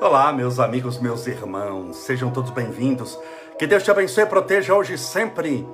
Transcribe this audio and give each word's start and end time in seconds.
Olá, 0.00 0.32
meus 0.32 0.58
amigos, 0.58 0.98
meus 0.98 1.26
irmãos, 1.26 1.94
sejam 1.98 2.30
todos 2.30 2.50
bem-vindos. 2.52 3.18
Que 3.58 3.66
Deus 3.66 3.82
te 3.82 3.90
abençoe 3.90 4.24
e 4.24 4.26
proteja 4.26 4.74
hoje 4.74 4.94
e 4.94 4.98
sempre, 4.98 5.68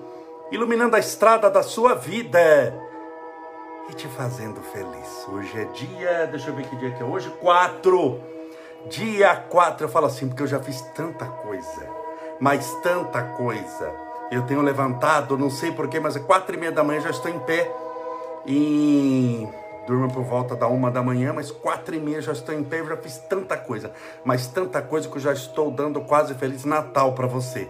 iluminando 0.50 0.96
a 0.96 0.98
estrada 0.98 1.48
da 1.48 1.62
sua 1.62 1.94
vida 1.94 2.74
e 3.88 3.94
te 3.94 4.08
fazendo 4.08 4.60
feliz. 4.60 5.28
Hoje 5.28 5.60
é 5.60 5.64
dia, 5.66 6.26
deixa 6.26 6.50
eu 6.50 6.56
ver 6.56 6.66
que 6.66 6.74
dia 6.74 6.90
que 6.90 7.00
é 7.00 7.06
hoje, 7.06 7.30
4. 7.40 8.20
Dia 8.90 9.36
4, 9.36 9.84
eu 9.84 9.88
falo 9.88 10.06
assim 10.06 10.26
porque 10.26 10.42
eu 10.42 10.48
já 10.48 10.58
fiz 10.58 10.80
tanta 10.92 11.26
coisa, 11.26 11.88
mas 12.40 12.68
tanta 12.82 13.22
coisa. 13.22 13.94
Eu 14.32 14.42
tenho 14.42 14.60
levantado, 14.60 15.38
não 15.38 15.50
sei 15.50 15.70
porquê, 15.70 16.00
mas 16.00 16.16
é 16.16 16.18
quatro 16.18 16.52
e 16.52 16.58
meia 16.58 16.72
da 16.72 16.82
manhã 16.82 17.00
já 17.00 17.10
estou 17.10 17.30
em 17.30 17.38
pé 17.38 17.70
e 18.44 19.46
durmo 19.86 20.12
por 20.12 20.24
volta 20.24 20.56
da 20.56 20.66
uma 20.66 20.90
da 20.90 21.02
manhã, 21.02 21.32
mas 21.32 21.50
quatro 21.50 21.94
e 21.94 22.00
meia 22.00 22.20
já 22.20 22.32
estou 22.32 22.54
em 22.54 22.64
pé, 22.64 22.84
já 22.84 22.96
fiz 22.96 23.18
tanta 23.18 23.56
coisa, 23.56 23.92
mas 24.24 24.46
tanta 24.46 24.82
coisa 24.82 25.08
que 25.08 25.16
eu 25.16 25.20
já 25.20 25.32
estou 25.32 25.70
dando 25.70 26.00
quase 26.00 26.34
Feliz 26.34 26.64
Natal 26.64 27.12
para 27.12 27.26
você. 27.26 27.68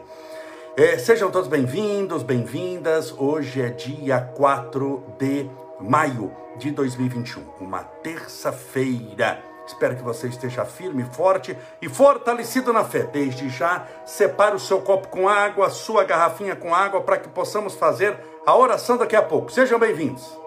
É, 0.77 0.98
sejam 0.98 1.30
todos 1.30 1.48
bem-vindos, 1.48 2.23
bem-vindas. 2.23 3.12
Hoje 3.16 3.62
é 3.62 3.71
dia 3.71 4.21
4 4.21 5.15
de 5.19 5.48
maio 5.80 6.30
de 6.59 6.71
2021, 6.71 7.43
uma 7.60 7.83
terça-feira. 7.83 9.43
Espero 9.66 9.96
que 9.96 10.02
você 10.02 10.29
esteja 10.29 10.65
firme, 10.65 11.05
forte 11.12 11.57
e 11.83 11.88
fortalecido 11.88 12.73
na 12.73 12.85
fé. 12.85 13.02
Desde 13.02 13.48
já, 13.48 13.87
separe 14.04 14.54
o 14.54 14.60
seu 14.60 14.80
copo 14.80 15.09
com 15.09 15.29
água, 15.29 15.66
a 15.66 15.71
sua 15.71 16.04
garrafinha 16.04 16.54
com 16.54 16.74
água, 16.74 17.01
para 17.01 17.19
que 17.19 17.29
possamos 17.29 17.74
fazer 17.74 18.16
a 18.46 18.57
oração 18.57 18.96
daqui 18.96 19.16
a 19.16 19.23
pouco. 19.23 19.51
Sejam 19.51 19.79
bem-vindos. 19.79 20.46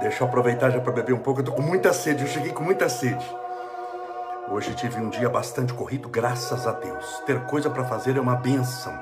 Deixa 0.00 0.22
eu 0.22 0.28
aproveitar 0.28 0.70
já 0.70 0.78
para 0.78 0.92
beber 0.92 1.14
um 1.14 1.18
pouco. 1.18 1.40
Eu 1.40 1.44
tô 1.44 1.52
com 1.52 1.62
muita 1.62 1.92
sede, 1.92 2.22
eu 2.22 2.28
cheguei 2.28 2.52
com 2.52 2.62
muita 2.62 2.88
sede. 2.88 3.24
Hoje 4.48 4.74
tive 4.74 5.00
um 5.00 5.08
dia 5.08 5.28
bastante 5.28 5.72
corrido, 5.72 6.08
graças 6.08 6.66
a 6.66 6.72
Deus. 6.72 7.22
Ter 7.24 7.46
coisa 7.46 7.70
para 7.70 7.84
fazer 7.84 8.16
é 8.16 8.20
uma 8.20 8.36
benção. 8.36 8.96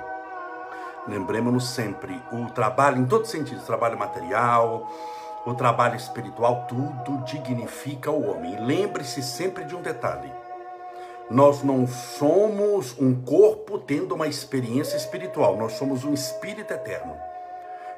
Lembremos-nos 1.07 1.69
sempre, 1.69 2.23
o 2.33 2.47
trabalho 2.47 2.99
em 2.99 3.05
todos 3.05 3.29
os 3.29 3.33
sentidos, 3.33 3.65
trabalho 3.65 3.99
material, 3.99 4.89
o 5.45 5.53
trabalho 5.53 5.97
espiritual, 5.97 6.65
tudo 6.67 7.23
dignifica 7.25 8.11
o 8.11 8.31
homem. 8.31 8.57
Lembre-se 8.65 9.23
sempre 9.23 9.65
de 9.65 9.75
um 9.75 9.83
detalhe. 9.83 10.33
Nós 11.29 11.63
não 11.63 11.87
somos 11.87 12.99
um 12.99 13.21
corpo 13.21 13.79
tendo 13.79 14.15
uma 14.15 14.29
experiência 14.29 14.97
espiritual, 14.97 15.57
nós 15.57 15.73
somos 15.73 16.05
um 16.05 16.15
espírito 16.15 16.73
eterno. 16.73 17.17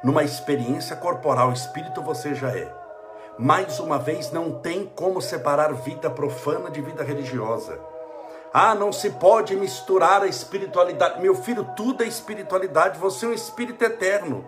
Numa 0.03 0.25
experiência 0.25 0.97
corporal, 0.97 1.53
espírito 1.53 2.03
você 2.03 2.35
já 2.35 2.51
é 2.57 2.86
mais 3.39 3.79
uma 3.79 3.99
vez, 3.99 4.33
não 4.33 4.53
tem 4.61 4.91
como 4.95 5.21
separar 5.21 5.73
vida 5.75 6.09
profana 6.09 6.71
de 6.71 6.81
vida 6.81 7.03
religiosa. 7.03 7.79
Ah, 8.53 8.75
não 8.75 8.91
se 8.91 9.11
pode 9.11 9.55
misturar 9.55 10.23
a 10.23 10.27
espiritualidade. 10.27 11.21
Meu 11.21 11.35
filho, 11.35 11.69
tudo 11.77 12.03
é 12.03 12.07
espiritualidade, 12.07 12.99
você 12.99 13.27
é 13.27 13.29
um 13.29 13.35
espírito 13.35 13.85
eterno. 13.85 14.45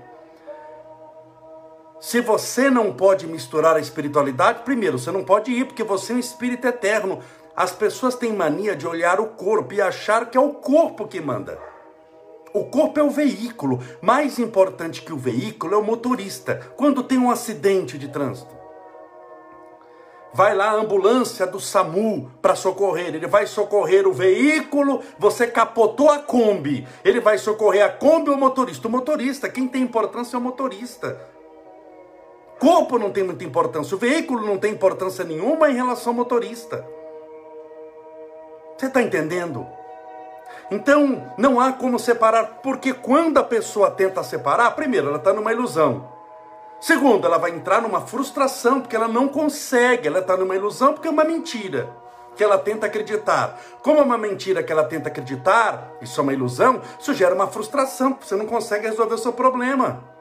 Se 2.01 2.21
você 2.21 2.71
não 2.71 2.95
pode 2.95 3.27
misturar 3.27 3.77
a 3.77 3.81
espiritualidade, 3.81 4.63
primeiro, 4.63 4.99
você 4.99 5.11
não 5.11 5.25
pode 5.25 5.51
ir, 5.51 5.67
porque 5.67 5.83
você 5.83 6.13
é 6.13 6.17
um 6.17 6.21
espírito 6.21 6.67
eterno. 6.67 7.19
As 7.55 7.73
pessoas 7.73 8.15
têm 8.15 8.33
mania 8.33 8.75
de 8.75 8.87
olhar 8.87 9.21
o 9.21 9.27
corpo 9.27 9.75
e 9.75 9.83
achar 9.83 10.31
que 10.31 10.39
é 10.39 10.41
o 10.41 10.55
corpo 10.55 11.09
que 11.09 11.21
manda. 11.21 11.59
O 12.55 12.65
corpo 12.65 12.99
é 12.99 13.03
o 13.03 13.11
veículo. 13.11 13.83
Mais 14.01 14.39
importante 14.39 15.03
que 15.03 15.13
o 15.13 15.19
veículo 15.19 15.75
é 15.75 15.77
o 15.77 15.83
motorista. 15.83 16.73
Quando 16.77 17.03
tem 17.03 17.19
um 17.19 17.31
acidente 17.31 17.99
de 17.99 18.09
trânsito, 18.09 18.58
vai 20.39 20.55
lá 20.55 20.71
a 20.71 20.75
ambulância 20.75 21.45
do 21.49 21.59
SAMU 21.59 22.31
para 22.41 22.55
socorrer. 22.55 23.09
Ele 23.09 23.27
vai 23.27 23.45
socorrer 23.45 24.07
o 24.07 24.13
veículo, 24.13 25.03
você 25.19 25.49
capotou 25.49 26.09
a 26.11 26.21
Kombi. 26.21 26.87
Ele 27.05 27.19
vai 27.19 27.37
socorrer 27.39 27.85
a 27.85 27.89
Kombi 27.89 28.31
ou 28.31 28.37
o 28.37 28.39
motorista? 28.39 28.87
O 28.87 28.91
motorista, 28.91 29.49
quem 29.49 29.67
tem 29.67 29.83
importância 29.83 30.37
é 30.37 30.39
o 30.39 30.41
motorista. 30.41 31.21
Corpo 32.61 33.01
não 33.01 33.11
tem 33.11 33.25
muita 33.25 33.43
importância, 33.43 33.97
o 33.97 33.99
veículo 33.99 34.47
não 34.47 34.59
tem 34.59 34.75
importância 34.75 35.25
nenhuma 35.25 35.71
em 35.71 35.75
relação 35.75 36.13
ao 36.13 36.17
motorista. 36.17 36.87
Você 38.77 38.87
está 38.87 39.03
entendendo? 39.03 39.67
Então, 40.71 41.33
não 41.37 41.61
há 41.61 41.73
como 41.73 41.99
separar, 41.99 42.61
porque 42.63 42.93
quando 42.93 43.39
a 43.39 43.45
pessoa 43.45 43.91
tenta 43.91 44.23
separar, 44.23 44.71
primeiro, 44.77 45.09
ela 45.09 45.19
está 45.19 45.33
numa 45.33 45.53
ilusão. 45.53 46.18
Segundo, 46.81 47.27
ela 47.27 47.39
vai 47.39 47.51
entrar 47.51 47.83
numa 47.83 48.01
frustração, 48.01 48.81
porque 48.81 48.95
ela 48.95 49.09
não 49.09 49.29
consegue, 49.29 50.07
ela 50.07 50.21
está 50.21 50.37
numa 50.37 50.55
ilusão, 50.55 50.93
porque 50.93 51.09
é 51.09 51.11
uma 51.11 51.25
mentira 51.25 51.91
que 52.37 52.45
ela 52.45 52.57
tenta 52.57 52.87
acreditar. 52.87 53.61
Como 53.83 53.99
é 53.99 54.03
uma 54.03 54.17
mentira 54.17 54.63
que 54.63 54.71
ela 54.71 54.85
tenta 54.85 55.09
acreditar, 55.09 55.91
isso 56.01 56.21
é 56.21 56.23
uma 56.23 56.33
ilusão, 56.33 56.81
isso 56.99 57.13
gera 57.13 57.35
uma 57.35 57.49
frustração, 57.49 58.17
você 58.21 58.37
não 58.37 58.47
consegue 58.47 58.87
resolver 58.87 59.15
o 59.15 59.19
seu 59.19 59.33
problema. 59.33 60.18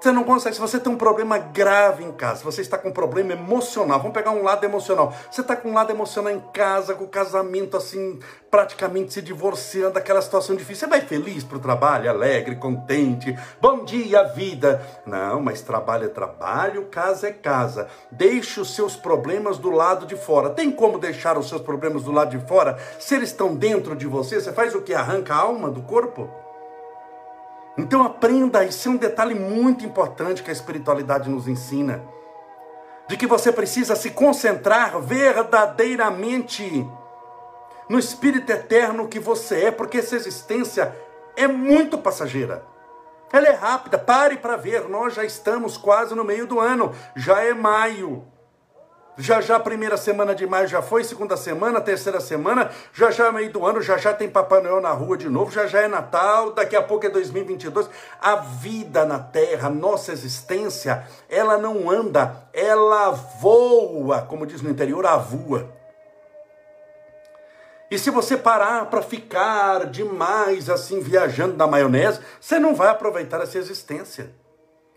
Você 0.00 0.12
não 0.12 0.24
consegue. 0.24 0.54
Se 0.54 0.60
você 0.60 0.78
tem 0.78 0.92
um 0.92 0.96
problema 0.96 1.38
grave 1.38 2.04
em 2.04 2.12
casa, 2.12 2.36
se 2.36 2.44
você 2.44 2.60
está 2.60 2.76
com 2.76 2.90
um 2.90 2.92
problema 2.92 3.32
emocional, 3.32 3.98
vamos 3.98 4.12
pegar 4.12 4.30
um 4.30 4.42
lado 4.42 4.62
emocional. 4.64 5.12
Você 5.30 5.40
está 5.40 5.56
com 5.56 5.70
um 5.70 5.74
lado 5.74 5.90
emocional 5.90 6.32
em 6.32 6.40
casa, 6.52 6.94
com 6.94 7.04
o 7.04 7.08
casamento 7.08 7.76
assim, 7.76 8.18
praticamente 8.50 9.14
se 9.14 9.22
divorciando, 9.22 9.98
aquela 9.98 10.20
situação 10.20 10.54
difícil. 10.54 10.86
Você 10.86 10.86
vai 10.86 11.00
feliz 11.00 11.42
para 11.42 11.56
o 11.56 11.60
trabalho, 11.60 12.10
alegre, 12.10 12.56
contente. 12.56 13.36
Bom 13.60 13.84
dia, 13.84 14.22
vida. 14.22 14.82
Não, 15.06 15.40
mas 15.40 15.62
trabalho 15.62 16.04
é 16.04 16.08
trabalho, 16.08 16.86
casa 16.86 17.28
é 17.28 17.32
casa. 17.32 17.88
Deixe 18.12 18.60
os 18.60 18.74
seus 18.74 18.96
problemas 18.96 19.56
do 19.56 19.70
lado 19.70 20.06
de 20.06 20.14
fora. 20.14 20.50
Tem 20.50 20.70
como 20.70 20.98
deixar 20.98 21.38
os 21.38 21.48
seus 21.48 21.62
problemas 21.62 22.04
do 22.04 22.12
lado 22.12 22.38
de 22.38 22.46
fora? 22.46 22.78
Se 23.00 23.14
eles 23.14 23.30
estão 23.30 23.54
dentro 23.54 23.96
de 23.96 24.06
você, 24.06 24.40
você 24.40 24.52
faz 24.52 24.74
o 24.74 24.82
que? 24.82 24.94
Arranca 24.94 25.34
a 25.34 25.38
alma 25.38 25.70
do 25.70 25.82
corpo? 25.82 26.45
Então 27.78 28.02
aprenda, 28.02 28.64
isso 28.64 28.88
é 28.88 28.92
um 28.92 28.96
detalhe 28.96 29.34
muito 29.34 29.84
importante 29.84 30.42
que 30.42 30.50
a 30.50 30.52
espiritualidade 30.52 31.28
nos 31.28 31.46
ensina. 31.46 32.02
De 33.06 33.16
que 33.16 33.26
você 33.26 33.52
precisa 33.52 33.94
se 33.94 34.10
concentrar 34.10 34.98
verdadeiramente 35.00 36.86
no 37.88 37.98
espírito 37.98 38.50
eterno 38.50 39.08
que 39.08 39.20
você 39.20 39.66
é, 39.66 39.70
porque 39.70 39.98
essa 39.98 40.16
existência 40.16 40.96
é 41.36 41.46
muito 41.46 41.98
passageira. 41.98 42.64
Ela 43.32 43.48
é 43.48 43.52
rápida, 43.52 43.98
pare 43.98 44.36
para 44.36 44.56
ver, 44.56 44.88
nós 44.88 45.14
já 45.14 45.24
estamos 45.24 45.76
quase 45.76 46.14
no 46.14 46.24
meio 46.24 46.46
do 46.46 46.58
ano, 46.58 46.92
já 47.14 47.42
é 47.42 47.52
maio. 47.52 48.24
Já 49.18 49.40
já 49.40 49.58
primeira 49.58 49.96
semana 49.96 50.34
de 50.34 50.46
maio 50.46 50.68
já 50.68 50.82
foi, 50.82 51.02
segunda 51.02 51.38
semana, 51.38 51.80
terceira 51.80 52.20
semana, 52.20 52.70
já 52.92 53.10
já 53.10 53.32
meio 53.32 53.50
do 53.50 53.64
ano, 53.64 53.80
já 53.80 53.96
já 53.96 54.12
tem 54.12 54.28
Papai 54.28 54.60
Noel 54.60 54.80
na 54.80 54.90
rua 54.90 55.16
de 55.16 55.28
novo, 55.28 55.50
já 55.50 55.66
já 55.66 55.80
é 55.80 55.88
Natal, 55.88 56.52
daqui 56.52 56.76
a 56.76 56.82
pouco 56.82 57.06
é 57.06 57.08
2022. 57.08 57.88
A 58.20 58.36
vida 58.36 59.06
na 59.06 59.18
terra, 59.18 59.70
nossa 59.70 60.12
existência, 60.12 61.06
ela 61.30 61.56
não 61.56 61.90
anda, 61.90 62.46
ela 62.52 63.10
voa, 63.10 64.20
como 64.20 64.46
diz 64.46 64.60
no 64.60 64.68
interior, 64.68 65.06
a 65.06 65.16
voa. 65.16 65.74
E 67.90 67.98
se 67.98 68.10
você 68.10 68.36
parar 68.36 68.86
para 68.86 69.00
ficar 69.00 69.86
demais 69.86 70.68
assim 70.68 71.00
viajando 71.00 71.56
na 71.56 71.66
maionese, 71.66 72.20
você 72.38 72.58
não 72.58 72.74
vai 72.74 72.88
aproveitar 72.88 73.40
essa 73.40 73.56
existência. 73.56 74.30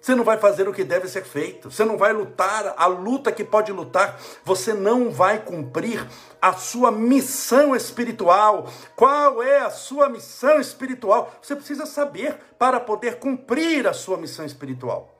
Você 0.02 0.16
não 0.16 0.24
vai 0.24 0.38
fazer 0.38 0.68
o 0.68 0.74
que 0.74 0.84
deve 0.84 1.08
ser 1.08 1.24
feito. 1.24 1.70
Você 1.70 1.84
não 1.84 1.98
vai 1.98 2.14
lutar 2.14 2.74
a 2.78 2.86
luta 2.86 3.32
que 3.32 3.44
pode 3.44 3.72
lutar. 3.72 4.20
Você 4.46 4.74
não 4.74 5.12
vai 5.12 5.40
cumprir 5.40 6.08
a 6.42 6.54
sua 6.54 6.92
missão 6.92 7.76
espiritual. 7.76 8.68
Qual 8.96 9.44
é 9.44 9.60
a 9.60 9.70
sua 9.70 10.08
missão 10.08 10.60
espiritual? 10.60 11.34
Você 11.42 11.56
precisa 11.56 11.86
saber 11.86 12.38
para 12.58 12.80
poder 12.80 13.20
cumprir 13.20 13.88
a 13.88 13.94
sua 13.94 14.18
missão 14.18 14.46
espiritual. 14.46 15.14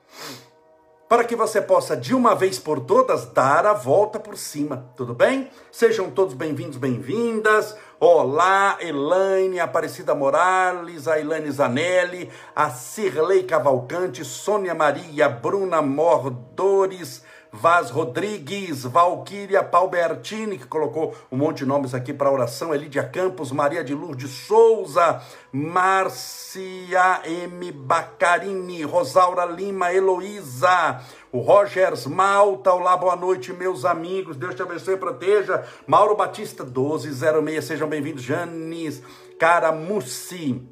Para 1.10 1.24
que 1.24 1.34
você 1.34 1.60
possa, 1.60 1.96
de 1.96 2.14
uma 2.14 2.36
vez 2.36 2.56
por 2.56 2.78
todas, 2.78 3.26
dar 3.26 3.66
a 3.66 3.72
volta 3.72 4.20
por 4.20 4.38
cima. 4.38 4.92
Tudo 4.94 5.12
bem? 5.12 5.50
Sejam 5.72 6.08
todos 6.08 6.34
bem-vindos, 6.34 6.76
bem-vindas. 6.76 7.76
Olá, 7.98 8.78
Elaine 8.80 9.58
Aparecida 9.58 10.14
Morales, 10.14 11.08
a 11.08 11.18
Elaine 11.18 11.50
Zanelli, 11.50 12.30
a 12.54 12.70
Cirlei 12.70 13.42
Cavalcante, 13.42 14.24
Sônia 14.24 14.72
Maria, 14.72 15.28
Bruna 15.28 15.82
Mordores, 15.82 17.24
Vaz 17.52 17.90
Rodrigues, 17.90 18.84
Valquíria 18.84 19.64
Palbertini, 19.64 20.56
que 20.56 20.66
colocou 20.66 21.16
um 21.32 21.36
monte 21.36 21.58
de 21.58 21.66
nomes 21.66 21.94
aqui 21.94 22.12
para 22.12 22.30
oração, 22.30 22.72
Elidia 22.72 23.02
Campos, 23.02 23.50
Maria 23.50 23.82
de 23.82 23.92
Lourdes 23.92 24.30
Souza, 24.30 25.20
Márcia 25.52 27.20
M. 27.24 27.72
Bacarini, 27.72 28.84
Rosaura 28.84 29.44
Lima, 29.46 29.92
Heloísa, 29.92 31.00
o 31.32 31.40
Rogers 31.40 32.06
Malta, 32.06 32.72
olá, 32.72 32.96
boa 32.96 33.16
noite, 33.16 33.52
meus 33.52 33.84
amigos, 33.84 34.36
Deus 34.36 34.54
te 34.54 34.62
abençoe 34.62 34.94
e 34.94 34.98
proteja, 34.98 35.64
Mauro 35.88 36.14
Batista, 36.14 36.62
1206, 36.62 37.64
sejam 37.64 37.88
bem-vindos, 37.88 38.22
Janis 38.22 39.02
Caramussi, 39.40 40.62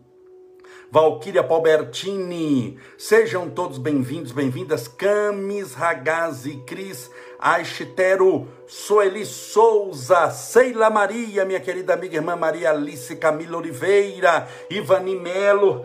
Valquíria 0.90 1.44
Palbertini, 1.44 2.78
sejam 2.96 3.50
todos 3.50 3.76
bem-vindos, 3.76 4.32
bem-vindas, 4.32 4.88
Camis 4.88 5.74
Ragazzi, 5.74 6.62
Cris 6.66 7.10
Aistero, 7.38 8.48
Soeli 8.66 9.26
Souza, 9.26 10.30
Seila 10.30 10.88
Maria, 10.88 11.44
minha 11.44 11.60
querida 11.60 11.92
amiga 11.92 12.16
irmã 12.16 12.36
Maria 12.36 12.70
Alice 12.70 13.14
Camila 13.16 13.58
Oliveira, 13.58 14.48
Ivani 14.70 15.14
Melo, 15.14 15.84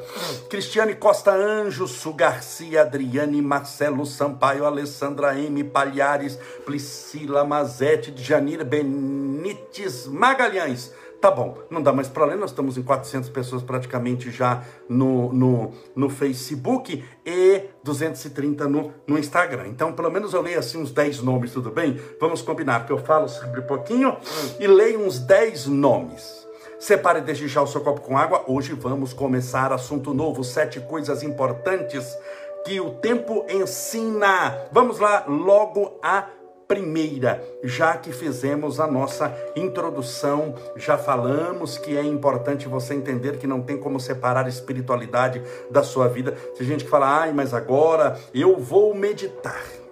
Cristiane 0.49 0.95
Costa 0.95 1.33
Anjo, 1.33 1.85
Su 1.85 2.13
Garcia, 2.13 2.83
Adriane 2.83 3.41
Marcelo 3.41 4.05
Sampaio, 4.05 4.65
Alessandra 4.65 5.37
M. 5.37 5.65
Palhares, 5.65 6.39
Priscila 6.65 7.43
Mazete, 7.43 8.09
de 8.09 8.23
Janira 8.23 8.63
Benites 8.63 10.07
Magalhães, 10.07 10.93
Tá 11.23 11.31
bom, 11.31 11.57
não 11.69 11.81
dá 11.81 11.93
mais 11.93 12.09
para 12.09 12.25
ler, 12.25 12.37
nós 12.37 12.49
estamos 12.49 12.77
em 12.77 12.83
400 12.83 13.29
pessoas 13.29 13.63
praticamente 13.63 14.29
já 14.29 14.61
no, 14.89 15.31
no, 15.31 15.71
no 15.95 16.09
Facebook 16.09 17.01
e 17.25 17.61
230 17.81 18.67
no, 18.67 18.93
no 19.07 19.17
Instagram. 19.17 19.69
Então, 19.69 19.93
pelo 19.93 20.11
menos 20.11 20.33
eu 20.33 20.41
leio 20.41 20.59
assim 20.59 20.81
uns 20.81 20.91
10 20.91 21.21
nomes, 21.21 21.53
tudo 21.53 21.71
bem? 21.71 21.97
Vamos 22.19 22.41
combinar 22.41 22.85
que 22.85 22.91
eu 22.91 22.97
falo 22.97 23.29
sobre 23.29 23.61
um 23.61 23.65
pouquinho 23.65 24.17
e 24.59 24.67
leio 24.67 24.99
uns 24.99 25.17
10 25.17 25.67
nomes. 25.67 26.45
Separe 26.77 27.21
desde 27.21 27.47
já 27.47 27.61
o 27.61 27.67
seu 27.67 27.79
copo 27.79 28.01
com 28.01 28.17
água. 28.17 28.43
Hoje 28.45 28.73
vamos 28.73 29.13
começar 29.13 29.71
assunto 29.71 30.13
novo, 30.13 30.43
sete 30.43 30.81
coisas 30.81 31.23
importantes 31.23 32.17
que 32.65 32.81
o 32.81 32.95
tempo 32.95 33.45
ensina. 33.49 34.57
Vamos 34.73 34.99
lá, 34.99 35.23
logo 35.25 35.97
a 36.03 36.27
primeira, 36.73 37.39
já 37.63 37.95
que 37.95 38.11
fizemos 38.11 38.79
a 38.79 38.87
nossa 38.87 39.31
introdução, 39.55 40.55
já 40.75 40.97
falamos 40.97 41.77
que 41.77 41.95
é 41.95 42.01
importante 42.01 42.67
você 42.67 42.95
entender 42.95 43.37
que 43.37 43.45
não 43.45 43.61
tem 43.61 43.77
como 43.77 43.99
separar 43.99 44.47
a 44.47 44.49
espiritualidade 44.49 45.39
da 45.69 45.83
sua 45.83 46.07
vida. 46.07 46.31
Tem 46.31 46.65
gente 46.65 46.83
que 46.83 46.89
fala, 46.89 47.21
ai, 47.21 47.31
mas 47.31 47.53
agora 47.53 48.17
eu 48.33 48.57
vou 48.57 48.95
meditar. 48.95 49.82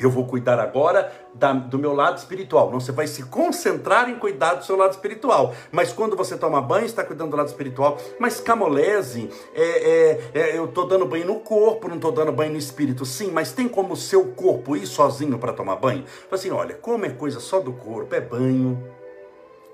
Eu 0.00 0.10
vou 0.10 0.26
cuidar 0.26 0.58
agora 0.58 1.12
da, 1.34 1.52
do 1.52 1.78
meu 1.78 1.94
lado 1.94 2.18
espiritual. 2.18 2.70
Não, 2.70 2.80
você 2.80 2.92
vai 2.92 3.06
se 3.06 3.24
concentrar 3.24 4.08
em 4.08 4.18
cuidar 4.18 4.54
do 4.54 4.64
seu 4.64 4.76
lado 4.76 4.92
espiritual. 4.92 5.54
Mas 5.70 5.92
quando 5.92 6.16
você 6.16 6.36
toma 6.36 6.60
banho, 6.60 6.86
está 6.86 7.04
cuidando 7.04 7.30
do 7.30 7.36
lado 7.36 7.48
espiritual. 7.48 7.98
Mas 8.18 8.40
camolese, 8.40 9.28
é, 9.54 9.62
é, 9.62 10.30
é, 10.34 10.58
eu 10.58 10.64
estou 10.64 10.86
dando 10.86 11.06
banho 11.06 11.26
no 11.26 11.40
corpo, 11.40 11.88
não 11.88 11.96
estou 11.96 12.12
dando 12.12 12.32
banho 12.32 12.52
no 12.52 12.58
espírito. 12.58 13.04
Sim, 13.04 13.30
mas 13.30 13.52
tem 13.52 13.68
como 13.68 13.92
o 13.92 13.96
seu 13.96 14.26
corpo 14.28 14.76
ir 14.76 14.86
sozinho 14.86 15.38
para 15.38 15.52
tomar 15.52 15.76
banho? 15.76 16.04
Assim, 16.30 16.50
olha, 16.50 16.74
como 16.74 17.04
é 17.04 17.10
coisa 17.10 17.40
só 17.40 17.60
do 17.60 17.72
corpo, 17.72 18.14
é 18.14 18.20
banho, 18.20 18.82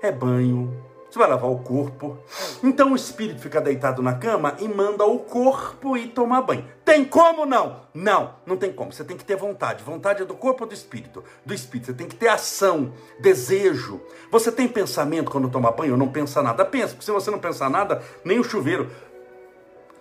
é 0.01 0.11
banho, 0.11 0.86
você 1.09 1.19
vai 1.19 1.29
lavar 1.29 1.49
o 1.49 1.59
corpo. 1.59 2.17
Então 2.63 2.91
o 2.91 2.95
espírito 2.95 3.39
fica 3.39 3.61
deitado 3.61 4.01
na 4.01 4.13
cama 4.13 4.55
e 4.59 4.67
manda 4.67 5.05
o 5.05 5.19
corpo 5.19 5.95
ir 5.95 6.07
tomar 6.07 6.41
banho. 6.41 6.65
Tem 6.83 7.03
como 7.03 7.45
não? 7.45 7.81
Não, 7.93 8.35
não 8.45 8.57
tem 8.57 8.71
como. 8.71 8.93
Você 8.93 9.03
tem 9.03 9.17
que 9.17 9.25
ter 9.25 9.35
vontade. 9.35 9.83
Vontade 9.83 10.21
é 10.21 10.25
do 10.25 10.33
corpo 10.33 10.63
ou 10.63 10.69
do 10.69 10.73
espírito? 10.73 11.23
Do 11.45 11.53
espírito. 11.53 11.87
Você 11.87 11.93
tem 11.93 12.07
que 12.07 12.15
ter 12.15 12.27
ação, 12.27 12.93
desejo. 13.19 14.01
Você 14.31 14.51
tem 14.51 14.67
pensamento 14.67 15.31
quando 15.31 15.49
toma 15.49 15.71
banho 15.71 15.97
não 15.97 16.07
pensa 16.09 16.41
nada? 16.41 16.63
Pensa, 16.65 16.89
porque 16.89 17.05
se 17.05 17.11
você 17.11 17.31
não 17.31 17.39
pensar 17.39 17.69
nada, 17.69 18.01
nem 18.23 18.39
o 18.39 18.43
chuveiro 18.43 18.89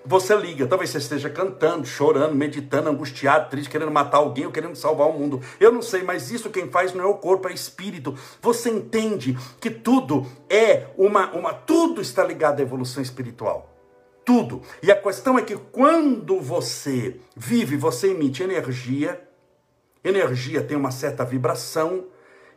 você 0.07 0.37
liga. 0.37 0.67
Talvez 0.67 0.91
você 0.91 0.99
esteja 0.99 1.29
cantando, 1.29 1.85
chorando, 1.85 2.35
meditando, 2.35 2.89
angustiado, 2.89 3.51
triste, 3.51 3.69
querendo 3.69 3.91
matar 3.91 4.19
alguém 4.19 4.47
ou 4.47 4.53
querendo 4.53 4.77
salvar 4.77 5.09
o 5.09 5.13
mundo. 5.13 5.41
Eu 5.59 5.73
não 5.73 5.83
sei, 5.83 6.03
mas 6.03 6.31
isso 6.31 6.51
quem 6.51 6.69
faz 6.71 6.95
não 6.95 7.05
é 7.05 7.07
o 7.07 7.15
corpo, 7.15 7.49
é 7.49 7.51
o 7.51 7.55
espírito. 7.55 8.17
Você 8.41 8.71
entende 8.71 9.37
que 9.61 9.71
tudo 9.71 10.27
é 10.49 10.87
uma, 10.97 11.33
uma 11.33 11.53
tudo 11.53 12.01
está 12.01 12.25
ligado 12.25 12.61
à 12.61 12.63
evolução 12.63 13.03
espiritual. 13.03 13.73
Tudo. 14.25 14.63
E 14.83 14.91
a 14.91 15.01
questão 15.01 15.39
é 15.39 15.43
que 15.43 15.57
quando 15.57 16.41
você 16.41 17.21
vive, 17.37 17.77
você 17.77 18.11
emite 18.11 18.43
energia. 18.43 19.23
Energia 20.03 20.63
tem 20.63 20.77
uma 20.77 20.91
certa 20.91 21.25
vibração 21.25 22.07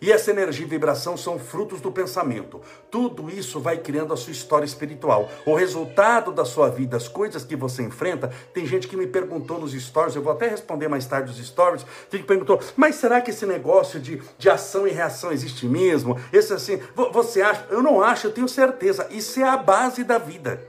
e 0.02 0.12
essa 0.12 0.32
energia 0.32 0.66
e 0.66 0.70
vibração 0.70 1.18
são 1.18 1.38
frutos 1.38 1.82
do 1.82 1.92
pensamento. 1.92 2.62
Tudo 2.90 3.30
isso 3.30 3.60
vai 3.60 3.78
criando 3.78 4.14
a 4.14 4.18
sua 4.18 4.32
história 4.32 4.66
espiritual. 4.66 5.30
O 5.46 5.54
resultado 5.54 6.32
da 6.32 6.46
sua 6.46 6.70
vida, 6.70 6.96
as 6.96 7.08
coisas 7.08 7.44
que 7.44 7.56
você 7.56 7.84
enfrenta. 7.84 8.32
Tem 8.54 8.66
gente 8.66 8.88
que 8.88 8.96
me 8.96 9.08
perguntou 9.08 9.60
nos 9.60 9.74
stories, 9.74 10.16
eu 10.16 10.22
vou 10.22 10.32
até 10.32 10.48
responder 10.48 10.88
mais 10.88 11.06
tarde 11.06 11.32
os 11.32 11.46
stories. 11.46 11.86
Tem 12.10 12.22
que 12.22 12.28
perguntou, 12.28 12.60
mas 12.78 12.96
será 12.96 13.20
que 13.20 13.32
esse 13.32 13.46
negócio 13.46 14.00
de, 14.00 14.22
de 14.38 14.50
ação 14.50 14.88
e 14.88 14.92
reação 14.92 15.32
existe 15.32 15.66
mesmo? 15.66 16.18
Esse 16.32 16.54
assim, 16.54 16.80
você 17.12 17.42
acha? 17.42 17.68
Eu 17.70 17.84
não 17.84 18.02
acho, 18.02 18.28
eu 18.28 18.32
tenho 18.32 18.48
certeza. 18.48 19.08
Isso 19.12 19.40
é 19.40 19.44
a 19.44 19.58
base 19.58 20.04
da 20.06 20.18
vida. 20.18 20.64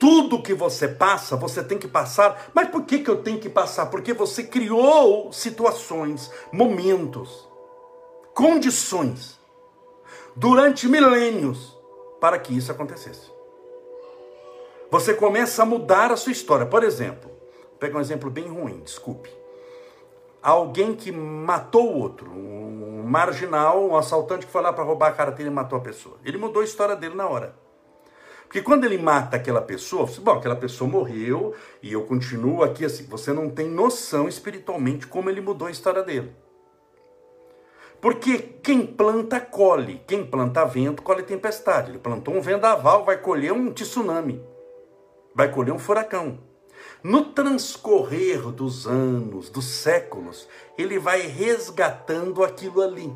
Tudo 0.00 0.42
que 0.42 0.52
você 0.52 0.88
passa, 0.88 1.36
você 1.36 1.62
tem 1.62 1.78
que 1.78 1.86
passar. 1.86 2.50
Mas 2.52 2.68
por 2.68 2.82
que, 2.82 2.98
que 2.98 3.08
eu 3.08 3.22
tenho 3.22 3.38
que 3.38 3.48
passar? 3.48 3.86
Porque 3.86 4.12
você 4.12 4.42
criou 4.42 5.32
situações, 5.32 6.30
momentos 6.52 7.53
condições 8.34 9.38
durante 10.34 10.88
milênios 10.88 11.78
para 12.20 12.38
que 12.38 12.56
isso 12.56 12.72
acontecesse. 12.72 13.32
Você 14.90 15.14
começa 15.14 15.62
a 15.62 15.66
mudar 15.66 16.10
a 16.10 16.16
sua 16.16 16.32
história. 16.32 16.66
Por 16.66 16.82
exemplo, 16.82 17.30
vou 17.70 17.78
pegar 17.78 17.98
um 17.98 18.00
exemplo 18.00 18.30
bem 18.30 18.48
ruim, 18.48 18.80
desculpe. 18.80 19.30
Alguém 20.42 20.94
que 20.94 21.10
matou 21.10 21.96
outro, 21.96 22.30
um 22.30 23.02
marginal, 23.06 23.88
um 23.88 23.96
assaltante 23.96 24.46
que 24.46 24.52
foi 24.52 24.62
lá 24.62 24.72
para 24.72 24.84
roubar 24.84 25.08
a 25.08 25.12
carteira 25.12 25.50
e 25.50 25.54
matou 25.54 25.78
a 25.78 25.82
pessoa. 25.82 26.16
Ele 26.24 26.36
mudou 26.36 26.60
a 26.60 26.64
história 26.64 26.96
dele 26.96 27.14
na 27.14 27.26
hora. 27.26 27.54
Porque 28.42 28.60
quando 28.60 28.84
ele 28.84 28.98
mata 28.98 29.36
aquela 29.36 29.62
pessoa, 29.62 30.08
bom, 30.20 30.32
aquela 30.32 30.54
pessoa 30.54 30.88
morreu 30.88 31.54
e 31.82 31.92
eu 31.92 32.04
continuo 32.04 32.62
aqui 32.62 32.84
assim. 32.84 33.04
Você 33.06 33.32
não 33.32 33.48
tem 33.48 33.68
noção 33.68 34.28
espiritualmente 34.28 35.06
como 35.06 35.30
ele 35.30 35.40
mudou 35.40 35.66
a 35.66 35.70
história 35.70 36.02
dele. 36.02 36.43
Porque 38.04 38.36
quem 38.62 38.84
planta, 38.84 39.40
colhe. 39.40 40.02
Quem 40.06 40.26
planta 40.26 40.62
vento, 40.66 41.02
colhe 41.02 41.22
tempestade. 41.22 41.90
Ele 41.90 41.98
plantou 41.98 42.34
um 42.34 42.40
vendaval, 42.42 43.02
vai 43.02 43.16
colher 43.16 43.50
um 43.50 43.72
tsunami. 43.72 44.44
Vai 45.34 45.50
colher 45.50 45.72
um 45.72 45.78
furacão. 45.78 46.38
No 47.02 47.24
transcorrer 47.24 48.42
dos 48.50 48.86
anos, 48.86 49.48
dos 49.48 49.64
séculos, 49.64 50.46
ele 50.76 50.98
vai 50.98 51.22
resgatando 51.22 52.44
aquilo 52.44 52.82
ali. 52.82 53.10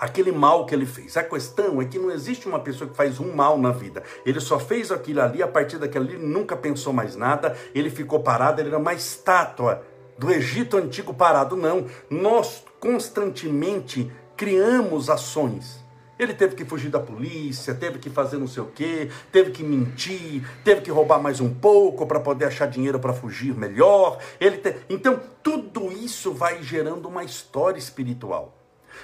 Aquele 0.00 0.32
mal 0.32 0.66
que 0.66 0.74
ele 0.74 0.84
fez. 0.84 1.16
A 1.16 1.22
questão 1.22 1.80
é 1.80 1.84
que 1.84 1.96
não 1.96 2.10
existe 2.10 2.48
uma 2.48 2.58
pessoa 2.58 2.90
que 2.90 2.96
faz 2.96 3.20
um 3.20 3.32
mal 3.32 3.56
na 3.56 3.70
vida. 3.70 4.02
Ele 4.26 4.40
só 4.40 4.58
fez 4.58 4.90
aquilo 4.90 5.22
ali, 5.22 5.44
a 5.44 5.48
partir 5.48 5.78
daquilo 5.78 6.06
ali, 6.06 6.18
nunca 6.18 6.56
pensou 6.56 6.92
mais 6.92 7.14
nada, 7.14 7.56
ele 7.72 7.88
ficou 7.88 8.18
parado, 8.18 8.60
ele 8.60 8.70
era 8.70 8.78
uma 8.78 8.94
estátua 8.94 9.84
do 10.18 10.28
Egito 10.28 10.76
antigo 10.76 11.14
parado. 11.14 11.54
Não. 11.54 11.86
Nós 12.10 12.64
constantemente 12.80 14.10
criamos 14.36 15.10
ações. 15.10 15.84
Ele 16.18 16.34
teve 16.34 16.56
que 16.56 16.64
fugir 16.64 16.90
da 16.90 16.98
polícia, 16.98 17.74
teve 17.74 17.98
que 17.98 18.10
fazer 18.10 18.38
não 18.38 18.48
sei 18.48 18.62
o 18.62 18.66
quê, 18.66 19.08
teve 19.30 19.52
que 19.52 19.62
mentir, 19.62 20.44
teve 20.64 20.80
que 20.80 20.90
roubar 20.90 21.22
mais 21.22 21.40
um 21.40 21.52
pouco 21.52 22.06
para 22.06 22.18
poder 22.18 22.46
achar 22.46 22.66
dinheiro 22.66 22.98
para 22.98 23.12
fugir 23.12 23.54
melhor. 23.54 24.18
Ele 24.40 24.58
te... 24.58 24.74
Então, 24.90 25.20
tudo 25.42 25.92
isso 25.92 26.32
vai 26.32 26.60
gerando 26.62 27.08
uma 27.08 27.22
história 27.22 27.78
espiritual. 27.78 28.57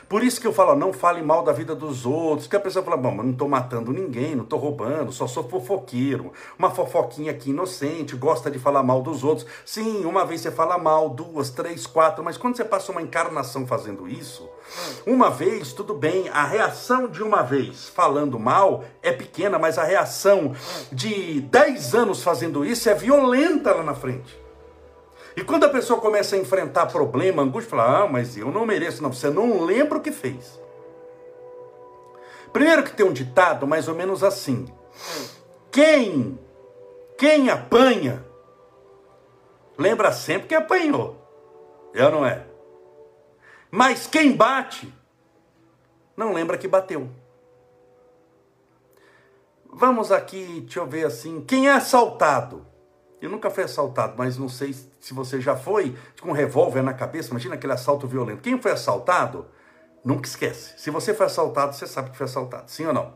Por 0.09 0.23
isso 0.23 0.41
que 0.41 0.47
eu 0.47 0.53
falo, 0.53 0.75
não 0.75 0.93
fale 0.93 1.23
mal 1.23 1.43
da 1.43 1.53
vida 1.53 1.75
dos 1.75 2.07
outros. 2.07 2.47
Que 2.47 2.57
a 2.57 2.61
pessoa 2.61 2.85
fala, 2.85 2.97
bom, 2.97 3.11
mas 3.11 3.25
não 3.25 3.33
estou 3.33 3.49
matando 3.49 3.93
ninguém, 3.93 4.35
não 4.35 4.45
estou 4.45 4.59
roubando, 4.59 5.13
só 5.13 5.27
sou 5.27 5.49
fofoqueiro. 5.49 6.33
Uma 6.59 6.71
fofoquinha 6.71 7.31
aqui 7.31 7.51
inocente, 7.51 8.17
gosta 8.17 8.51
de 8.51 8.59
falar 8.59 8.83
mal 8.83 9.03
dos 9.03 9.25
outros. 9.25 9.47
Sim, 9.65 10.05
uma 10.05 10.25
vez 10.25 10.41
você 10.41 10.51
fala 10.51 10.79
mal, 10.79 11.11
duas, 11.11 11.51
três, 11.51 11.87
quatro, 11.87 12.25
mas 12.25 12.37
quando 12.37 12.57
você 12.57 12.65
passa 12.65 12.93
uma 12.93 13.03
encarnação 13.03 13.67
fazendo 13.67 14.09
isso, 14.09 14.49
uma 15.07 15.31
vez, 15.31 15.73
tudo 15.73 15.95
bem, 15.95 16.29
a 16.29 16.45
reação 16.45 17.09
de 17.09 17.23
uma 17.23 17.43
vez 17.43 17.89
falando 17.89 18.39
mal 18.39 18.85
é 19.03 19.13
pequena, 19.13 19.59
mas 19.59 19.79
a 19.79 19.85
reação 19.85 20.55
de 20.91 21.41
dez 21.43 21.95
anos 21.95 22.23
fazendo 22.23 22.65
isso 22.65 22.89
é 22.89 22.95
violenta 22.95 23.73
lá 23.73 23.83
na 23.83 23.95
frente. 23.95 24.44
E 25.37 25.43
quando 25.43 25.64
a 25.64 25.69
pessoa 25.69 26.00
começa 26.00 26.37
a 26.37 26.38
enfrentar 26.38 26.87
problema, 26.87 27.43
angústia, 27.43 27.71
fala: 27.71 28.05
Ah, 28.05 28.07
mas 28.07 28.37
eu 28.37 28.50
não 28.50 28.64
mereço. 28.64 29.03
Não, 29.03 29.12
você 29.12 29.31
não 29.31 29.64
lembra 29.64 29.99
o 29.99 30.00
que 30.00 30.12
fez. 30.12 30.61
Primeiro 32.53 32.85
que 32.85 32.93
tem 32.93 33.05
um 33.05 33.12
ditado 33.12 33.67
mais 33.67 33.88
ou 33.88 33.95
menos 33.95 34.23
assim: 34.23 34.67
Quem, 35.73 36.38
quem 37.19 37.50
apanha, 37.50 38.25
lembra 39.76 40.12
sempre 40.12 40.49
que 40.49 40.55
apanhou. 40.55 41.21
Eu 41.93 42.11
não 42.11 42.25
é. 42.25 42.47
Mas 43.71 44.07
quem 44.07 44.37
bate, 44.37 44.93
não 46.17 46.33
lembra 46.33 46.57
que 46.57 46.69
bateu. 46.69 47.09
Vamos 49.76 50.12
aqui, 50.12 50.61
deixa 50.61 50.79
eu 50.79 50.87
ver 50.87 51.05
assim, 51.05 51.41
quem 51.41 51.69
é 51.69 51.73
assaltado? 51.73 52.64
Eu 53.21 53.29
nunca 53.29 53.50
fui 53.50 53.64
assaltado, 53.64 54.14
mas 54.17 54.38
não 54.38 54.49
sei 54.49 54.73
se 55.04 55.12
você 55.12 55.38
já 55.38 55.54
foi 55.54 55.94
com 56.18 56.30
um 56.30 56.32
revólver 56.32 56.80
na 56.80 56.94
cabeça. 56.94 57.28
Imagina 57.28 57.56
aquele 57.56 57.75
assalto 57.75 58.08
violento. 58.08 58.40
Quem 58.40 58.58
foi 58.58 58.73
assaltado, 58.73 59.44
nunca 60.02 60.26
esquece. 60.26 60.73
Se 60.78 60.88
você 60.88 61.12
foi 61.12 61.26
assaltado, 61.26 61.75
você 61.75 61.87
sabe 61.87 62.08
que 62.08 62.16
foi 62.16 62.25
assaltado. 62.25 62.70
Sim 62.70 62.87
ou 62.87 62.94
não? 62.94 63.12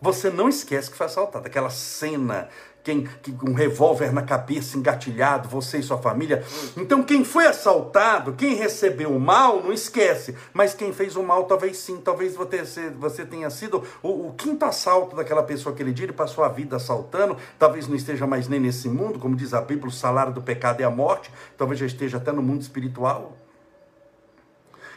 Você 0.00 0.30
não 0.30 0.48
esquece 0.48 0.90
que 0.90 0.96
foi 0.96 1.04
assaltado. 1.04 1.46
Aquela 1.46 1.68
cena, 1.68 2.48
quem, 2.86 3.02
que, 3.02 3.36
um 3.42 3.52
revólver 3.52 4.12
na 4.12 4.22
cabeça, 4.22 4.78
engatilhado, 4.78 5.48
você 5.48 5.78
e 5.78 5.82
sua 5.82 5.98
família. 5.98 6.44
Então, 6.76 7.02
quem 7.02 7.24
foi 7.24 7.44
assaltado, 7.44 8.34
quem 8.34 8.54
recebeu 8.54 9.10
o 9.10 9.18
mal, 9.18 9.60
não 9.60 9.72
esquece. 9.72 10.36
Mas 10.54 10.72
quem 10.72 10.92
fez 10.92 11.16
o 11.16 11.22
mal, 11.24 11.46
talvez 11.46 11.78
sim. 11.78 11.96
Talvez 11.96 12.36
você, 12.36 12.90
você 12.90 13.26
tenha 13.26 13.50
sido 13.50 13.82
o, 14.00 14.28
o 14.28 14.34
quinto 14.34 14.64
assalto 14.64 15.16
daquela 15.16 15.42
pessoa 15.42 15.74
aquele 15.74 15.92
dia. 15.92 16.06
Ele 16.06 16.12
passou 16.12 16.44
a 16.44 16.48
vida 16.48 16.76
assaltando. 16.76 17.36
Talvez 17.58 17.88
não 17.88 17.96
esteja 17.96 18.24
mais 18.24 18.46
nem 18.46 18.60
nesse 18.60 18.88
mundo. 18.88 19.18
Como 19.18 19.34
diz 19.34 19.52
a 19.52 19.60
Bíblia, 19.60 19.88
o 19.88 19.92
salário 19.92 20.32
do 20.32 20.40
pecado 20.40 20.80
é 20.80 20.84
a 20.84 20.90
morte. 20.90 21.32
Talvez 21.58 21.80
já 21.80 21.86
esteja 21.86 22.18
até 22.18 22.30
no 22.30 22.40
mundo 22.40 22.60
espiritual. 22.60 23.45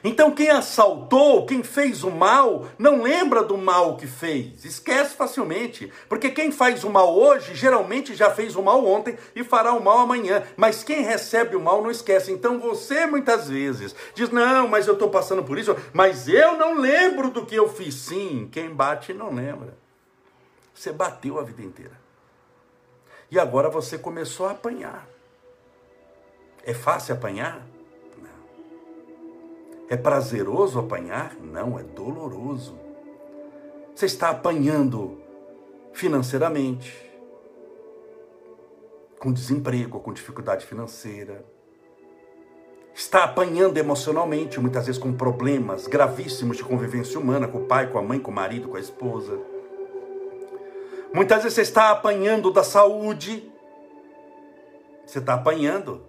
Então, 0.04 0.32
quem 0.32 0.50
assaltou, 0.50 1.46
quem 1.46 1.62
fez 1.62 2.04
o 2.04 2.12
mal, 2.12 2.68
não 2.78 3.02
lembra 3.02 3.44
do 3.44 3.58
mal 3.58 3.98
que 3.98 4.08
fez, 4.08 4.64
esquece 4.64 5.16
facilmente. 5.16 5.92
Porque 6.08 6.30
quem 6.30 6.52
faz 6.52 6.84
o 6.84 6.90
mal 6.90 7.14
hoje, 7.16 7.54
geralmente 7.54 8.16
já 8.16 8.32
fez 8.32 8.56
o 8.56 8.62
mal 8.62 8.86
ontem 8.86 9.18
e 9.36 9.44
fará 9.44 9.74
o 9.74 9.84
mal 9.84 10.00
amanhã. 10.00 10.44
Mas 10.56 10.84
quem 10.84 11.02
recebe 11.02 11.56
o 11.56 11.62
mal 11.62 11.82
não 11.82 11.92
esquece. 11.92 12.32
Então, 12.32 12.60
você 12.60 13.06
muitas 13.06 13.50
vezes 13.50 13.96
diz: 14.14 14.30
Não, 14.30 14.68
mas 14.68 14.88
eu 14.88 14.94
estou 14.94 15.10
passando 15.10 15.44
por 15.44 15.58
isso, 15.58 15.76
mas 15.94 16.28
eu 16.28 16.56
não 16.58 16.80
lembro 16.80 17.30
do 17.30 17.46
que 17.46 17.56
eu 17.56 17.68
fiz. 17.68 17.96
Sim, 17.96 18.48
quem 18.52 18.70
bate 18.70 19.14
não 19.14 19.34
lembra. 19.34 19.78
Você 20.74 20.94
bateu 20.94 21.38
a 21.38 21.44
vida 21.44 21.62
inteira. 21.62 22.00
E 23.30 23.38
agora 23.38 23.70
você 23.70 23.98
começou 23.98 24.48
a 24.48 24.52
apanhar. 24.52 25.06
É 26.64 26.74
fácil 26.74 27.16
apanhar? 27.16 27.66
É 29.90 29.98
prazeroso 29.98 30.78
apanhar? 30.80 31.36
Não, 31.42 31.80
é 31.80 31.84
doloroso. 31.84 32.78
Você 33.96 34.06
está 34.06 34.30
apanhando 34.30 35.18
financeiramente, 35.92 36.94
com 39.20 39.34
desemprego, 39.34 40.00
com 40.00 40.14
dificuldade 40.14 40.66
financeira. 40.66 41.44
Está 42.94 43.24
apanhando 43.24 43.78
emocionalmente, 43.78 44.60
muitas 44.60 44.86
vezes 44.86 45.02
com 45.02 45.12
problemas 45.12 45.88
gravíssimos 45.88 46.58
de 46.58 46.64
convivência 46.64 47.20
humana, 47.20 47.48
com 47.48 47.60
o 47.60 47.66
pai, 47.66 47.90
com 47.92 47.98
a 47.98 48.02
mãe, 48.04 48.20
com 48.20 48.30
o 48.30 48.34
marido, 48.34 48.70
com 48.70 48.78
a 48.78 48.80
esposa. 48.80 49.40
Muitas 51.12 51.44
vezes 51.44 51.56
você 51.56 51.62
está 51.62 51.90
apanhando 51.90 52.52
da 52.52 52.64
saúde. 52.64 53.52
Você 55.06 55.18
está 55.18 55.34
apanhando 55.34 56.09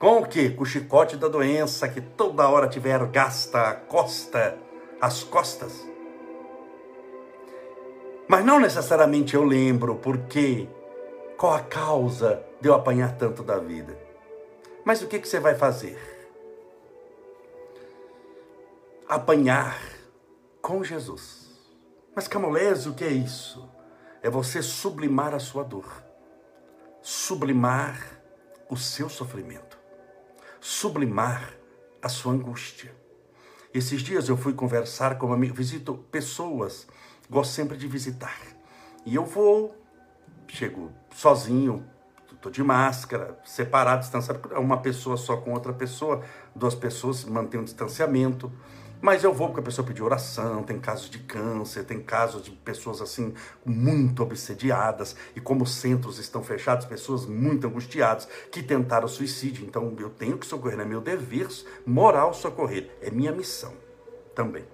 com 0.00 0.20
o 0.20 0.26
quê? 0.26 0.48
Com 0.48 0.62
o 0.62 0.66
chicote 0.66 1.14
da 1.14 1.28
doença 1.28 1.86
que 1.86 2.00
toda 2.00 2.48
hora 2.48 2.66
tiver 2.66 3.04
gasta 3.08 3.68
a 3.68 3.74
costa, 3.74 4.58
as 4.98 5.22
costas. 5.22 5.86
Mas 8.26 8.42
não 8.42 8.58
necessariamente 8.58 9.34
eu 9.34 9.44
lembro 9.44 9.96
porque 9.96 10.66
qual 11.36 11.52
a 11.52 11.60
causa 11.60 12.42
de 12.62 12.68
eu 12.70 12.74
apanhar 12.74 13.14
tanto 13.18 13.42
da 13.42 13.58
vida. 13.58 13.94
Mas 14.86 15.02
o 15.02 15.06
que, 15.06 15.18
que 15.18 15.28
você 15.28 15.38
vai 15.38 15.54
fazer? 15.54 15.98
Apanhar 19.06 19.78
com 20.62 20.82
Jesus. 20.82 21.60
Mas 22.16 22.26
Camolese, 22.26 22.88
o 22.88 22.94
que 22.94 23.04
é 23.04 23.10
isso? 23.10 23.68
É 24.22 24.30
você 24.30 24.62
sublimar 24.62 25.34
a 25.34 25.38
sua 25.38 25.62
dor, 25.62 26.02
sublimar 27.02 28.00
o 28.70 28.78
seu 28.78 29.10
sofrimento 29.10 29.69
sublimar 30.60 31.54
a 32.02 32.08
sua 32.08 32.32
angústia. 32.32 32.94
Esses 33.72 34.02
dias 34.02 34.28
eu 34.28 34.36
fui 34.36 34.52
conversar 34.52 35.16
com 35.18 35.28
um 35.28 35.32
amigo, 35.32 35.54
visito 35.54 35.94
pessoas, 36.10 36.86
gosto 37.28 37.52
sempre 37.52 37.76
de 37.76 37.86
visitar. 37.86 38.40
E 39.06 39.14
eu 39.14 39.24
vou, 39.24 39.74
chego 40.48 40.90
sozinho, 41.14 41.86
estou 42.32 42.50
de 42.50 42.62
máscara, 42.62 43.38
separado, 43.44 44.00
distanciado, 44.00 44.40
uma 44.58 44.78
pessoa 44.78 45.16
só 45.16 45.36
com 45.36 45.52
outra 45.52 45.72
pessoa, 45.72 46.22
duas 46.56 46.74
pessoas 46.74 47.24
mantêm 47.24 47.60
um 47.60 47.64
distanciamento. 47.64 48.50
Mas 49.02 49.24
eu 49.24 49.32
vou 49.32 49.48
porque 49.48 49.60
a 49.60 49.64
pessoa 49.64 49.86
pediu 49.86 50.04
oração, 50.04 50.62
tem 50.62 50.78
casos 50.78 51.08
de 51.08 51.20
câncer, 51.20 51.84
tem 51.84 52.00
casos 52.02 52.42
de 52.42 52.50
pessoas 52.50 53.00
assim 53.00 53.32
muito 53.64 54.22
obsediadas 54.22 55.16
e 55.34 55.40
como 55.40 55.64
os 55.64 55.74
centros 55.74 56.18
estão 56.18 56.42
fechados, 56.42 56.84
pessoas 56.84 57.24
muito 57.24 57.66
angustiadas 57.66 58.28
que 58.52 58.62
tentaram 58.62 59.08
suicídio. 59.08 59.64
Então 59.64 59.96
eu 59.98 60.10
tenho 60.10 60.36
que 60.36 60.46
socorrer, 60.46 60.80
é 60.80 60.84
meu 60.84 61.00
dever 61.00 61.48
moral 61.86 62.34
socorrer, 62.34 62.90
é 63.00 63.10
minha 63.10 63.32
missão 63.32 63.72
também. 64.34 64.64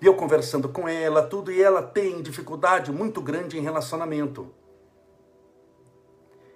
E 0.00 0.06
eu 0.06 0.14
conversando 0.14 0.68
com 0.68 0.88
ela, 0.88 1.22
tudo, 1.22 1.50
e 1.50 1.62
ela 1.62 1.82
tem 1.82 2.22
dificuldade 2.22 2.92
muito 2.92 3.20
grande 3.20 3.58
em 3.58 3.62
relacionamento 3.62 4.50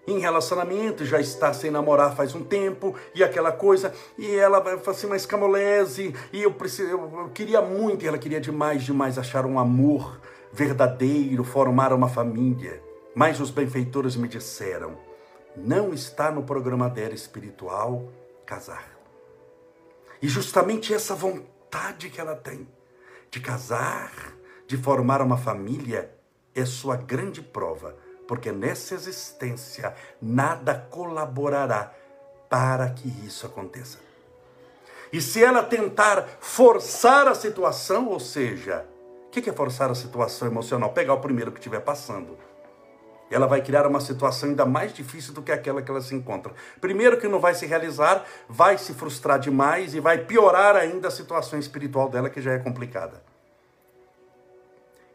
em 0.06 0.18
relacionamento, 0.18 1.04
já 1.04 1.20
está 1.20 1.52
sem 1.52 1.70
namorar 1.70 2.14
faz 2.14 2.34
um 2.34 2.44
tempo, 2.44 2.94
e 3.14 3.24
aquela 3.24 3.52
coisa, 3.52 3.92
e 4.18 4.34
ela 4.34 4.60
vai 4.60 4.78
assim, 4.86 5.06
mas 5.06 5.24
Camolese, 5.24 6.14
e 6.32 6.42
eu, 6.42 6.52
preciso, 6.52 6.90
eu, 6.90 7.30
queria 7.32 7.62
muito, 7.62 8.04
e 8.04 8.08
ela 8.08 8.18
queria 8.18 8.40
demais, 8.40 8.82
demais 8.82 9.18
achar 9.18 9.46
um 9.46 9.58
amor 9.58 10.20
verdadeiro, 10.52 11.42
formar 11.42 11.92
uma 11.92 12.08
família. 12.08 12.82
Mas 13.14 13.40
os 13.40 13.50
benfeitores 13.50 14.16
me 14.16 14.28
disseram, 14.28 14.98
não 15.56 15.94
está 15.94 16.30
no 16.30 16.42
programa 16.42 16.90
dela 16.90 17.14
espiritual 17.14 18.08
casar. 18.44 18.90
E 20.20 20.28
justamente 20.28 20.92
essa 20.92 21.14
vontade 21.14 22.10
que 22.10 22.20
ela 22.20 22.34
tem 22.34 22.68
de 23.30 23.40
casar, 23.40 24.12
de 24.66 24.76
formar 24.76 25.22
uma 25.22 25.36
família, 25.36 26.14
é 26.54 26.64
sua 26.64 26.96
grande 26.96 27.42
prova 27.42 27.96
porque 28.26 28.52
nessa 28.52 28.94
existência 28.94 29.94
nada 30.20 30.74
colaborará 30.90 31.92
para 32.48 32.88
que 32.90 33.08
isso 33.26 33.46
aconteça. 33.46 33.98
E 35.12 35.20
se 35.20 35.42
ela 35.42 35.62
tentar 35.62 36.26
forçar 36.40 37.28
a 37.28 37.34
situação, 37.34 38.08
ou 38.08 38.18
seja, 38.18 38.84
o 39.26 39.30
que 39.30 39.48
é 39.48 39.52
forçar 39.52 39.90
a 39.90 39.94
situação 39.94 40.48
emocional? 40.48 40.92
Pegar 40.92 41.14
o 41.14 41.20
primeiro 41.20 41.52
que 41.52 41.58
estiver 41.58 41.80
passando. 41.80 42.36
Ela 43.30 43.46
vai 43.46 43.62
criar 43.62 43.86
uma 43.86 44.00
situação 44.00 44.48
ainda 44.48 44.66
mais 44.66 44.92
difícil 44.92 45.32
do 45.32 45.42
que 45.42 45.50
aquela 45.50 45.82
que 45.82 45.90
ela 45.90 46.00
se 46.00 46.14
encontra. 46.14 46.52
Primeiro, 46.80 47.18
que 47.18 47.26
não 47.26 47.40
vai 47.40 47.54
se 47.54 47.66
realizar, 47.66 48.24
vai 48.48 48.76
se 48.76 48.92
frustrar 48.92 49.38
demais 49.38 49.94
e 49.94 50.00
vai 50.00 50.18
piorar 50.18 50.76
ainda 50.76 51.08
a 51.08 51.10
situação 51.10 51.58
espiritual 51.58 52.08
dela, 52.08 52.30
que 52.30 52.40
já 52.40 52.52
é 52.52 52.58
complicada. 52.58 53.22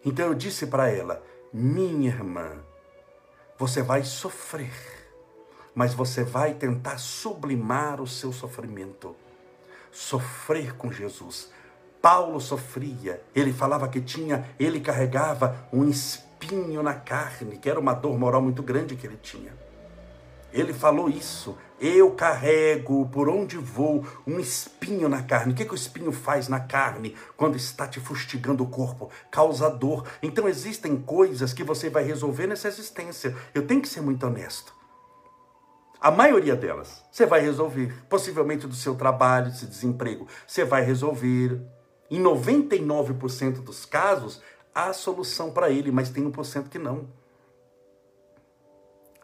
Então 0.05 0.27
eu 0.27 0.33
disse 0.33 0.67
para 0.67 0.89
ela: 0.89 1.21
minha 1.53 2.09
irmã, 2.09 2.63
você 3.59 3.83
vai 3.83 4.05
sofrer, 4.05 4.71
mas 5.75 5.93
você 5.93 6.23
vai 6.23 6.53
tentar 6.53 6.97
sublimar 6.97 7.99
o 8.01 8.07
seu 8.07 8.31
sofrimento. 8.31 9.13
Sofrer 9.91 10.75
com 10.77 10.89
Jesus. 10.89 11.51
Paulo 12.01 12.39
sofria, 12.39 13.21
ele 13.35 13.51
falava 13.51 13.89
que 13.89 13.99
tinha, 13.99 14.49
ele 14.57 14.79
carregava 14.79 15.67
um 15.73 15.89
espinho 15.89 16.81
na 16.81 16.93
carne, 16.93 17.57
que 17.57 17.69
era 17.69 17.77
uma 17.77 17.93
dor 17.93 18.17
moral 18.17 18.41
muito 18.41 18.63
grande 18.63 18.95
que 18.95 19.05
ele 19.05 19.17
tinha. 19.17 19.51
Ele 20.51 20.73
falou 20.73 21.09
isso. 21.09 21.57
Eu 21.79 22.11
carrego 22.11 23.07
por 23.07 23.29
onde 23.29 23.57
vou 23.57 24.05
um 24.27 24.39
espinho 24.39 25.07
na 25.07 25.23
carne. 25.23 25.53
O 25.53 25.55
que, 25.55 25.63
que 25.63 25.73
o 25.73 25.75
espinho 25.75 26.11
faz 26.11 26.47
na 26.47 26.59
carne 26.59 27.15
quando 27.37 27.55
está 27.55 27.87
te 27.87 27.99
fustigando 27.99 28.63
o 28.63 28.67
corpo? 28.67 29.09
Causa 29.31 29.69
dor. 29.69 30.05
Então 30.21 30.47
existem 30.47 30.97
coisas 30.97 31.53
que 31.53 31.63
você 31.63 31.89
vai 31.89 32.03
resolver 32.03 32.47
nessa 32.47 32.67
existência. 32.67 33.35
Eu 33.53 33.65
tenho 33.65 33.81
que 33.81 33.87
ser 33.87 34.01
muito 34.01 34.25
honesto. 34.25 34.73
A 36.01 36.11
maioria 36.11 36.55
delas 36.55 37.03
você 37.11 37.25
vai 37.25 37.41
resolver. 37.41 37.93
Possivelmente 38.09 38.67
do 38.67 38.75
seu 38.75 38.95
trabalho, 38.95 39.51
desse 39.51 39.65
desemprego. 39.65 40.27
Você 40.47 40.65
vai 40.65 40.83
resolver. 40.83 41.61
Em 42.11 42.21
99% 42.21 43.61
dos 43.61 43.85
casos, 43.85 44.41
há 44.73 44.91
solução 44.93 45.51
para 45.51 45.69
ele, 45.69 45.91
mas 45.91 46.09
tem 46.09 46.29
1% 46.29 46.67
que 46.67 46.79
não 46.79 47.18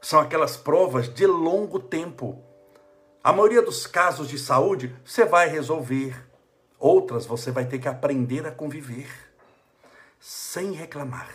são 0.06 0.20
aquelas 0.20 0.56
provas 0.56 1.12
de 1.12 1.26
longo 1.26 1.80
tempo. 1.80 2.40
A 3.24 3.34
maioria 3.34 3.64
dos 3.64 3.88
casos 3.88 4.30
de 4.30 4.38
saúde 4.38 4.96
você 5.04 5.26
vai 5.26 5.50
resolver, 5.50 6.16
outras 6.78 7.26
você 7.26 7.50
vai 7.50 7.66
ter 7.66 7.80
que 7.80 7.88
aprender 7.88 8.46
a 8.46 8.52
conviver 8.52 9.10
sem 10.20 10.74
reclamar. 10.74 11.28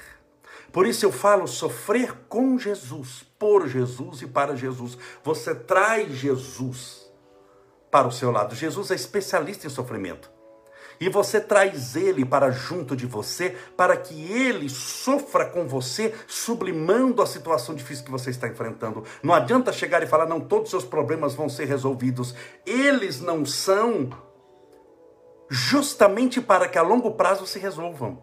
Por 0.70 0.86
isso 0.86 1.04
eu 1.04 1.10
falo 1.10 1.48
sofrer 1.48 2.12
com 2.28 2.56
Jesus, 2.56 3.24
por 3.36 3.66
Jesus 3.66 4.22
e 4.22 4.28
para 4.28 4.54
Jesus. 4.54 4.96
Você 5.24 5.52
traz 5.52 6.12
Jesus 6.12 7.10
para 7.90 8.06
o 8.06 8.12
seu 8.12 8.30
lado. 8.30 8.54
Jesus 8.54 8.92
é 8.92 8.94
especialista 8.94 9.66
em 9.66 9.70
sofrimento 9.70 10.30
e 11.00 11.08
você 11.08 11.40
traz 11.40 11.96
ele 11.96 12.26
para 12.26 12.50
junto 12.50 12.94
de 12.94 13.06
você, 13.06 13.56
para 13.74 13.96
que 13.96 14.30
ele 14.30 14.68
sofra 14.68 15.46
com 15.46 15.66
você, 15.66 16.14
sublimando 16.28 17.22
a 17.22 17.26
situação 17.26 17.74
difícil 17.74 18.04
que 18.04 18.10
você 18.10 18.28
está 18.28 18.46
enfrentando. 18.46 19.02
Não 19.22 19.32
adianta 19.32 19.72
chegar 19.72 20.02
e 20.02 20.06
falar, 20.06 20.26
não, 20.26 20.38
todos 20.38 20.64
os 20.64 20.70
seus 20.70 20.84
problemas 20.84 21.34
vão 21.34 21.48
ser 21.48 21.64
resolvidos. 21.64 22.34
Eles 22.66 23.18
não 23.18 23.46
são 23.46 24.10
justamente 25.48 26.38
para 26.38 26.68
que 26.68 26.76
a 26.76 26.82
longo 26.82 27.12
prazo 27.12 27.46
se 27.46 27.58
resolvam. 27.58 28.22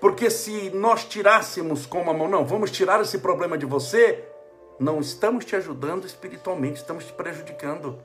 Porque 0.00 0.30
se 0.30 0.70
nós 0.70 1.04
tirássemos 1.04 1.86
com 1.86 2.00
uma 2.00 2.14
mão, 2.14 2.28
não, 2.28 2.46
vamos 2.46 2.70
tirar 2.70 3.00
esse 3.00 3.18
problema 3.18 3.58
de 3.58 3.66
você, 3.66 4.24
não 4.78 5.00
estamos 5.00 5.44
te 5.44 5.56
ajudando 5.56 6.06
espiritualmente, 6.06 6.76
estamos 6.76 7.04
te 7.04 7.12
prejudicando. 7.12 7.98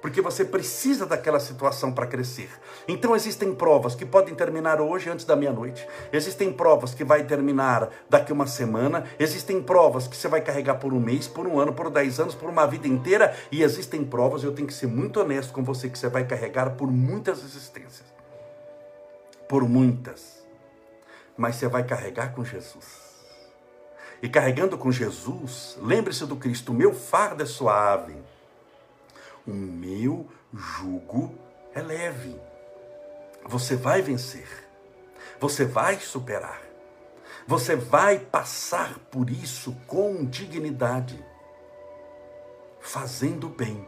Porque 0.00 0.22
você 0.22 0.44
precisa 0.44 1.04
daquela 1.04 1.38
situação 1.38 1.92
para 1.92 2.06
crescer. 2.06 2.50
Então 2.88 3.14
existem 3.14 3.54
provas 3.54 3.94
que 3.94 4.06
podem 4.06 4.34
terminar 4.34 4.80
hoje 4.80 5.10
antes 5.10 5.24
da 5.24 5.36
meia-noite. 5.36 5.86
Existem 6.12 6.52
provas 6.52 6.94
que 6.94 7.04
vai 7.04 7.24
terminar 7.24 7.90
daqui 8.08 8.32
uma 8.32 8.46
semana. 8.46 9.04
Existem 9.18 9.62
provas 9.62 10.06
que 10.06 10.16
você 10.16 10.28
vai 10.28 10.40
carregar 10.40 10.76
por 10.76 10.92
um 10.92 11.00
mês, 11.00 11.28
por 11.28 11.46
um 11.46 11.58
ano, 11.58 11.72
por 11.72 11.90
dez 11.90 12.18
anos, 12.18 12.34
por 12.34 12.48
uma 12.48 12.66
vida 12.66 12.88
inteira. 12.88 13.36
E 13.52 13.62
existem 13.62 14.04
provas, 14.04 14.42
eu 14.42 14.52
tenho 14.52 14.68
que 14.68 14.74
ser 14.74 14.86
muito 14.86 15.20
honesto 15.20 15.52
com 15.52 15.62
você, 15.62 15.88
que 15.88 15.98
você 15.98 16.08
vai 16.08 16.26
carregar 16.26 16.70
por 16.70 16.90
muitas 16.90 17.44
existências. 17.44 18.04
Por 19.48 19.68
muitas. 19.68 20.40
Mas 21.36 21.56
você 21.56 21.68
vai 21.68 21.84
carregar 21.84 22.32
com 22.34 22.44
Jesus. 22.44 23.10
E 24.22 24.28
carregando 24.28 24.76
com 24.76 24.92
Jesus, 24.92 25.78
lembre-se 25.80 26.26
do 26.26 26.36
Cristo: 26.36 26.72
meu 26.72 26.92
fardo 26.94 27.42
é 27.42 27.46
suave, 27.46 28.14
o 29.50 29.54
meu 29.54 30.28
jugo 30.52 31.34
é 31.74 31.82
leve. 31.82 32.40
Você 33.46 33.74
vai 33.74 34.02
vencer, 34.02 34.48
você 35.40 35.64
vai 35.64 35.98
superar, 35.98 36.62
você 37.46 37.74
vai 37.74 38.18
passar 38.18 38.98
por 39.10 39.30
isso 39.30 39.76
com 39.86 40.24
dignidade, 40.24 41.24
fazendo 42.80 43.48
bem 43.48 43.86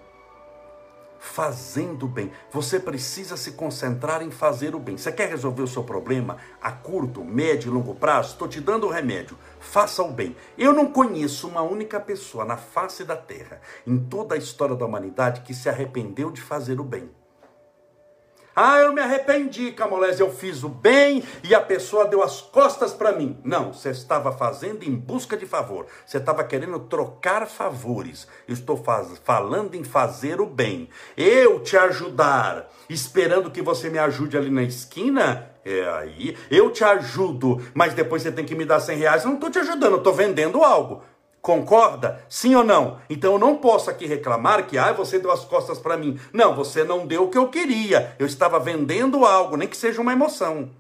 fazendo 1.23 2.09
bem. 2.09 2.33
Você 2.51 2.81
precisa 2.81 3.37
se 3.37 3.53
concentrar 3.53 4.23
em 4.23 4.31
fazer 4.31 4.75
o 4.75 4.81
bem. 4.81 4.97
Você 4.99 5.13
quer 5.13 5.29
resolver 5.29 5.63
o 5.63 5.69
seu 5.69 5.85
problema 5.85 6.37
a 6.61 6.73
curto, 6.73 7.25
médio 7.25 7.71
e 7.71 7.75
longo 7.75 7.95
prazo? 7.95 8.33
Estou 8.33 8.49
te 8.49 8.61
dando 8.61 8.89
o 8.89 8.91
remédio. 8.91 9.39
Faça 9.61 10.03
o 10.03 10.11
bem. 10.11 10.37
Eu 10.59 10.73
não 10.73 10.93
conheço 10.93 11.47
uma 11.47 11.63
única 11.63 12.01
pessoa 12.01 12.45
na 12.45 12.57
face 12.57 13.05
da 13.05 13.17
terra, 13.17 13.61
em 13.87 13.99
toda 13.99 14.35
a 14.35 14.39
história 14.39 14.75
da 14.75 14.85
humanidade, 14.85 15.43
que 15.43 15.55
se 15.55 15.69
arrependeu 15.69 16.31
de 16.31 16.43
fazer 16.43 16.81
o 16.81 16.85
bem. 16.85 17.09
Ah, 18.55 18.79
eu 18.81 18.93
me 18.93 19.01
arrependi, 19.01 19.73
Camolés, 19.73 20.21
eu 20.21 20.31
fiz 20.31 20.63
o 20.63 20.69
bem 20.69 21.23
e 21.43 21.55
a 21.55 21.61
pessoa 21.61 22.05
deu 22.05 22.23
as 22.23 22.41
costas 22.41 22.93
para 22.93 23.13
mim. 23.13 23.39
Não, 23.43 23.73
você 23.73 23.91
estava 23.91 24.31
fazendo 24.31 24.83
em 24.83 24.95
busca 24.95 25.37
de 25.37 25.47
favor. 25.47 25.87
Você 26.05 26.19
estava 26.19 26.45
querendo 26.45 26.79
trocar 26.81 27.47
favores. 27.47 28.29
Estou 28.47 28.77
faz, 28.77 29.21
falando 29.25 29.75
em 29.75 29.83
fazer 29.85 30.41
o 30.41 30.47
bem. 30.47 30.91
Eu 31.17 31.61
te 31.61 31.77
ajudar, 31.79 32.71
esperando 32.91 33.51
que 33.51 33.63
você 33.63 33.89
me 33.89 33.99
ajude 33.99 34.37
ali 34.37 34.51
na 34.51 34.63
esquina. 34.63 35.51
É 35.65 35.89
aí, 35.89 36.37
eu 36.51 36.71
te 36.71 36.83
ajudo, 36.83 37.63
mas 37.73 37.95
depois 37.95 38.21
você 38.21 38.33
tem 38.33 38.45
que 38.45 38.55
me 38.55 38.65
dar 38.65 38.81
100 38.81 38.99
reais. 38.99 39.23
Eu 39.23 39.29
não 39.29 39.37
estou 39.37 39.49
te 39.51 39.61
ajudando, 39.61 39.93
eu 39.93 39.99
estou 39.99 40.13
vendendo 40.13 40.63
algo. 40.63 41.03
Concorda? 41.43 42.25
Sim 42.29 42.55
ou 42.55 42.63
não? 42.63 43.01
Então 43.11 43.33
eu 43.33 43.39
não 43.39 43.57
posso 43.57 43.91
aqui 43.91 44.07
reclamar 44.07 44.65
que 44.65 44.79
ah, 44.79 44.93
você 44.93 45.19
deu 45.19 45.33
as 45.33 45.45
costas 45.45 45.81
para 45.81 45.97
mim. 45.97 46.19
Não, 46.33 46.55
você 46.55 46.85
não 46.85 47.05
deu 47.05 47.25
o 47.25 47.29
que 47.29 47.37
eu 47.37 47.49
queria. 47.49 48.15
Eu 48.17 48.27
estava 48.27 48.61
vendendo 48.61 49.27
algo, 49.27 49.57
nem 49.57 49.67
que 49.67 49.77
seja 49.77 50.01
uma 50.01 50.13
emoção. 50.13 50.71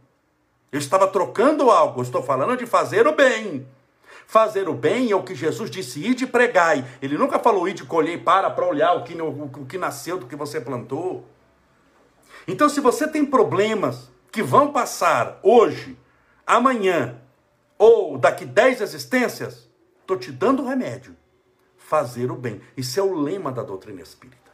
Eu 0.71 0.78
estava 0.78 1.09
trocando 1.09 1.69
algo. 1.69 1.99
Eu 1.99 2.04
estou 2.04 2.23
falando 2.23 2.57
de 2.57 2.64
fazer 2.64 3.09
o 3.09 3.12
bem. 3.12 3.66
Fazer 4.25 4.69
o 4.69 4.73
bem 4.73 5.11
é 5.11 5.16
o 5.16 5.25
que 5.25 5.35
Jesus 5.35 5.69
disse, 5.69 5.99
ide 6.00 6.28
pregai. 6.28 6.87
Ele 7.02 7.19
nunca 7.19 7.40
falou 7.40 7.69
ide 7.69 7.83
colher 7.83 8.22
para 8.22 8.48
para 8.48 8.64
olhar 8.64 8.94
o 8.94 9.03
que, 9.03 9.20
o 9.20 9.66
que 9.66 9.77
nasceu 9.77 10.16
do 10.16 10.27
que 10.27 10.37
você 10.37 10.61
plantou. 10.61 11.27
Então, 12.46 12.68
se 12.68 12.81
você 12.81 13.09
tem 13.09 13.27
problemas 13.27 14.11
que 14.31 14.44
vão 14.44 14.72
passar 14.72 15.40
hoje, 15.42 15.98
amanhã 16.46 17.20
ou 17.77 18.16
daqui 18.16 18.44
10 18.44 18.81
existências, 18.81 19.71
Estou 20.12 20.16
te 20.18 20.31
dando 20.31 20.62
o 20.62 20.68
remédio. 20.68 21.16
Fazer 21.79 22.31
o 22.31 22.37
bem. 22.37 22.61
Isso 22.77 23.01
é 23.01 23.03
o 23.03 23.14
lema 23.14 23.51
da 23.51 23.62
doutrina 23.62 24.03
espírita. 24.03 24.53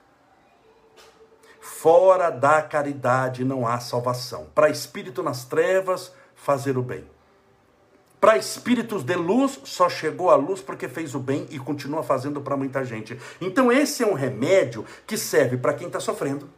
Fora 1.61 2.31
da 2.31 2.62
caridade 2.62 3.44
não 3.44 3.66
há 3.66 3.81
salvação. 3.81 4.47
Para 4.55 4.71
espírito 4.71 5.23
nas 5.23 5.44
trevas, 5.44 6.12
fazer 6.35 6.79
o 6.79 6.83
bem. 6.83 7.05
Para 8.21 8.37
espíritos 8.37 9.03
de 9.03 9.14
luz, 9.14 9.61
só 9.64 9.88
chegou 9.88 10.31
à 10.31 10.37
luz 10.37 10.61
porque 10.61 10.88
fez 10.88 11.14
o 11.14 11.21
bem 11.21 11.47
e 11.51 11.59
continua 11.59 12.03
fazendo 12.03 12.40
para 12.40 12.57
muita 12.57 12.85
gente. 12.85 13.18
Então, 13.40 13.71
esse 13.71 14.03
é 14.03 14.07
um 14.07 14.14
remédio 14.14 14.85
que 15.07 15.16
serve 15.16 15.57
para 15.57 15.75
quem 15.75 15.87
está 15.87 16.01
sofrendo. 16.01 16.49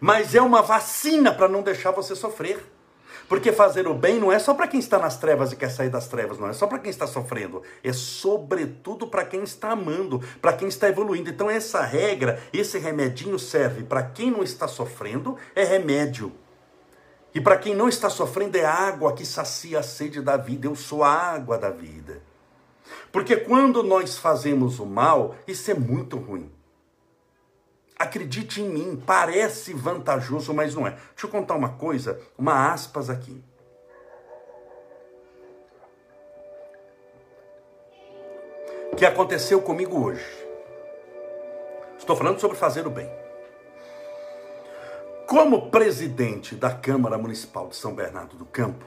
Mas 0.00 0.34
é 0.34 0.42
uma 0.42 0.62
vacina 0.62 1.32
para 1.32 1.48
não 1.48 1.62
deixar 1.62 1.90
você 1.90 2.14
sofrer. 2.14 2.73
Porque 3.28 3.52
fazer 3.52 3.86
o 3.86 3.94
bem 3.94 4.20
não 4.20 4.30
é 4.30 4.38
só 4.38 4.52
para 4.52 4.68
quem 4.68 4.78
está 4.78 4.98
nas 4.98 5.16
trevas 5.16 5.50
e 5.50 5.56
quer 5.56 5.70
sair 5.70 5.88
das 5.88 6.08
trevas, 6.08 6.38
não 6.38 6.48
é 6.48 6.52
só 6.52 6.66
para 6.66 6.78
quem 6.78 6.90
está 6.90 7.06
sofrendo, 7.06 7.62
é 7.82 7.92
sobretudo 7.92 9.06
para 9.06 9.24
quem 9.24 9.42
está 9.42 9.70
amando, 9.70 10.20
para 10.42 10.52
quem 10.52 10.68
está 10.68 10.88
evoluindo. 10.88 11.30
Então 11.30 11.50
essa 11.50 11.80
regra, 11.80 12.42
esse 12.52 12.78
remedinho 12.78 13.38
serve 13.38 13.82
para 13.82 14.02
quem 14.02 14.30
não 14.30 14.42
está 14.42 14.68
sofrendo, 14.68 15.36
é 15.54 15.64
remédio. 15.64 16.32
E 17.34 17.40
para 17.40 17.56
quem 17.56 17.74
não 17.74 17.88
está 17.88 18.08
sofrendo 18.08 18.56
é 18.56 18.64
água 18.64 19.12
que 19.12 19.26
sacia 19.26 19.80
a 19.80 19.82
sede 19.82 20.20
da 20.20 20.36
vida. 20.36 20.68
Eu 20.68 20.76
sou 20.76 21.02
a 21.02 21.10
água 21.10 21.58
da 21.58 21.68
vida. 21.68 22.22
Porque 23.10 23.36
quando 23.36 23.82
nós 23.82 24.16
fazemos 24.16 24.78
o 24.78 24.86
mal, 24.86 25.34
isso 25.46 25.68
é 25.70 25.74
muito 25.74 26.16
ruim. 26.16 26.48
Acredite 27.98 28.60
em 28.60 28.68
mim, 28.68 29.02
parece 29.06 29.72
vantajoso, 29.72 30.52
mas 30.52 30.74
não 30.74 30.86
é. 30.86 30.90
Deixa 30.90 31.26
eu 31.26 31.30
contar 31.30 31.54
uma 31.54 31.70
coisa, 31.70 32.20
uma 32.36 32.72
aspas 32.72 33.08
aqui. 33.08 33.42
Que 38.96 39.06
aconteceu 39.06 39.60
comigo 39.62 40.04
hoje. 40.04 40.24
Estou 41.98 42.16
falando 42.16 42.40
sobre 42.40 42.56
fazer 42.56 42.86
o 42.86 42.90
bem. 42.90 43.10
Como 45.26 45.70
presidente 45.70 46.54
da 46.54 46.70
Câmara 46.70 47.16
Municipal 47.16 47.68
de 47.68 47.76
São 47.76 47.94
Bernardo 47.94 48.36
do 48.36 48.44
Campo, 48.44 48.84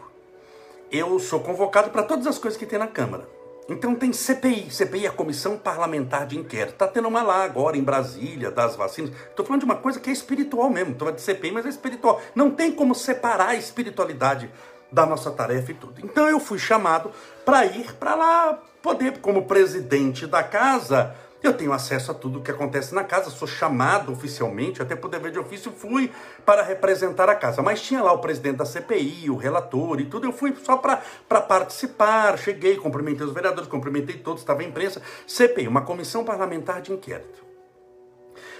eu 0.92 1.20
sou 1.20 1.40
convocado 1.40 1.90
para 1.90 2.04
todas 2.04 2.28
as 2.28 2.38
coisas 2.38 2.58
que 2.58 2.66
tem 2.66 2.78
na 2.78 2.88
Câmara. 2.88 3.37
Então 3.70 3.94
tem 3.96 4.14
CPI, 4.14 4.72
CPI 4.72 5.06
é 5.06 5.10
a 5.10 5.12
Comissão 5.12 5.58
Parlamentar 5.58 6.26
de 6.26 6.38
Inquérito. 6.38 6.74
Está 6.74 6.88
tendo 6.88 7.08
uma 7.10 7.22
lá 7.22 7.44
agora 7.44 7.76
em 7.76 7.84
Brasília, 7.84 8.50
das 8.50 8.78
vacinas. 8.78 9.12
Estou 9.30 9.46
falando 9.46 9.62
de 9.62 9.66
uma 9.66 9.76
coisa 9.76 10.00
que 10.00 10.10
é 10.10 10.14
espiritual 10.14 10.70
mesmo. 10.70 10.94
Estou 10.94 11.06
falando 11.06 11.18
de 11.18 11.22
CPI, 11.22 11.52
mas 11.52 11.66
é 11.66 11.70
espiritual. 11.70 12.22
Não 12.34 12.50
tem 12.50 12.72
como 12.72 12.96
separar 12.96 13.50
a 13.50 13.56
espiritualidade 13.56 14.50
da 14.90 15.06
nossa 15.06 15.32
tarefa 15.32 15.72
e 15.72 15.74
tudo. 15.74 16.00
Então 16.02 16.30
eu 16.30 16.40
fui 16.40 16.58
chamado 16.58 17.12
para 17.44 17.66
ir 17.66 17.94
para 17.96 18.16
lá 18.16 18.60
poder, 18.82 19.20
como 19.20 19.46
presidente 19.46 20.26
da 20.26 20.44
casa, 20.44 21.14
eu 21.44 21.54
tenho 21.54 21.72
acesso 21.72 22.12
a 22.12 22.14
tudo 22.14 22.40
o 22.40 22.42
que 22.42 22.50
acontece 22.50 22.96
na 22.96 23.04
casa, 23.04 23.30
sou 23.30 23.48
chamado 23.48 24.12
oficialmente, 24.12 24.82
até 24.82 24.96
por 24.96 25.10
dever 25.10 25.32
de 25.32 25.40
ofício, 25.40 25.72
fui 25.72 26.12
para 26.46 26.64
representar 26.64 27.30
a 27.30 27.36
casa. 27.36 27.62
Mas 27.62 27.82
tinha 27.82 28.02
lá 28.02 28.12
o 28.12 28.20
presidente 28.20 28.58
da 28.58 28.66
CPI, 28.66 29.30
o 29.30 29.36
relator 29.36 30.00
e 30.00 30.06
tudo, 30.06 30.26
eu 30.26 30.34
fui 30.34 30.56
só 30.64 30.78
para 30.78 31.42
participar. 31.42 32.38
Cheguei, 32.38 32.78
cumprimentei 32.78 33.26
os 33.26 33.34
vereadores, 33.34 33.70
cumprimentei 33.70 34.18
todos, 34.18 34.42
estava 34.42 34.62
a 34.62 34.66
imprensa. 34.66 35.02
CPI, 35.28 35.68
uma 35.68 35.82
comissão 35.82 36.24
parlamentar 36.24 36.82
de 36.82 36.92
inquérito. 36.92 37.46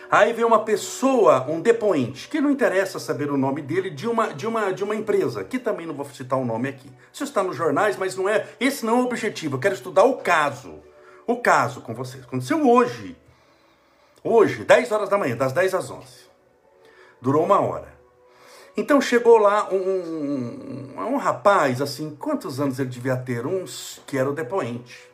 Aí 0.10 0.32
vem 0.32 0.46
uma 0.46 0.64
pessoa, 0.64 1.46
um 1.50 1.60
depoente, 1.60 2.30
que 2.30 2.40
não 2.40 2.50
interessa 2.50 2.98
saber 2.98 3.30
o 3.30 3.38
nome 3.38 3.62
dele, 3.62 3.90
de 3.90 4.08
uma, 4.08 4.34
de 4.34 4.48
uma, 4.48 4.72
de 4.72 4.82
uma 4.82 4.96
empresa, 4.96 5.44
que 5.44 5.60
também 5.60 5.86
não 5.86 5.94
vou 5.94 6.06
citar 6.06 6.40
o 6.40 6.46
nome 6.46 6.70
aqui. 6.70 6.90
Isso 7.12 7.26
está 7.26 7.44
nos 7.44 7.58
jornais, 7.58 7.98
mas 7.98 8.16
não 8.16 8.30
é. 8.30 8.48
Esse 8.58 8.86
não 8.86 9.00
é 9.00 9.02
o 9.02 9.06
objetivo. 9.06 9.56
Eu 9.56 9.60
quero 9.60 9.76
estudar 9.76 10.06
o 10.06 10.18
caso 10.18 10.82
o 11.28 11.38
caso 11.38 11.82
com 11.82 11.94
vocês 11.94 12.24
aconteceu 12.24 12.68
hoje. 12.68 13.18
Hoje, 14.24 14.64
10 14.64 14.92
horas 14.92 15.10
da 15.10 15.18
manhã, 15.18 15.36
das 15.36 15.52
10 15.52 15.74
às 15.74 15.92
11. 15.92 16.08
Durou 17.22 17.44
uma 17.44 17.60
hora. 17.60 17.96
Então 18.76 19.02
chegou 19.02 19.38
lá 19.38 19.70
um, 19.72 19.78
um, 19.78 21.14
um, 21.14 21.18
rapaz, 21.18 21.82
assim, 21.82 22.16
quantos 22.16 22.60
anos 22.60 22.80
ele 22.80 22.90
devia 22.90 23.18
ter? 23.18 23.46
Uns 23.46 24.02
que 24.08 24.18
era 24.18 24.30
o 24.30 24.34
depoente. 24.34 25.10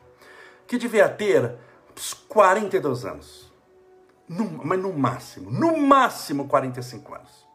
Que 0.67 0.77
devia 0.77 1.09
ter 1.09 1.55
uns 1.95 2.13
42 2.13 3.05
anos. 3.05 3.51
No, 4.27 4.45
mas 4.63 4.79
no 4.79 4.93
máximo, 4.93 5.49
no 5.49 5.77
máximo 5.77 6.47
45 6.47 7.15
anos. 7.15 7.47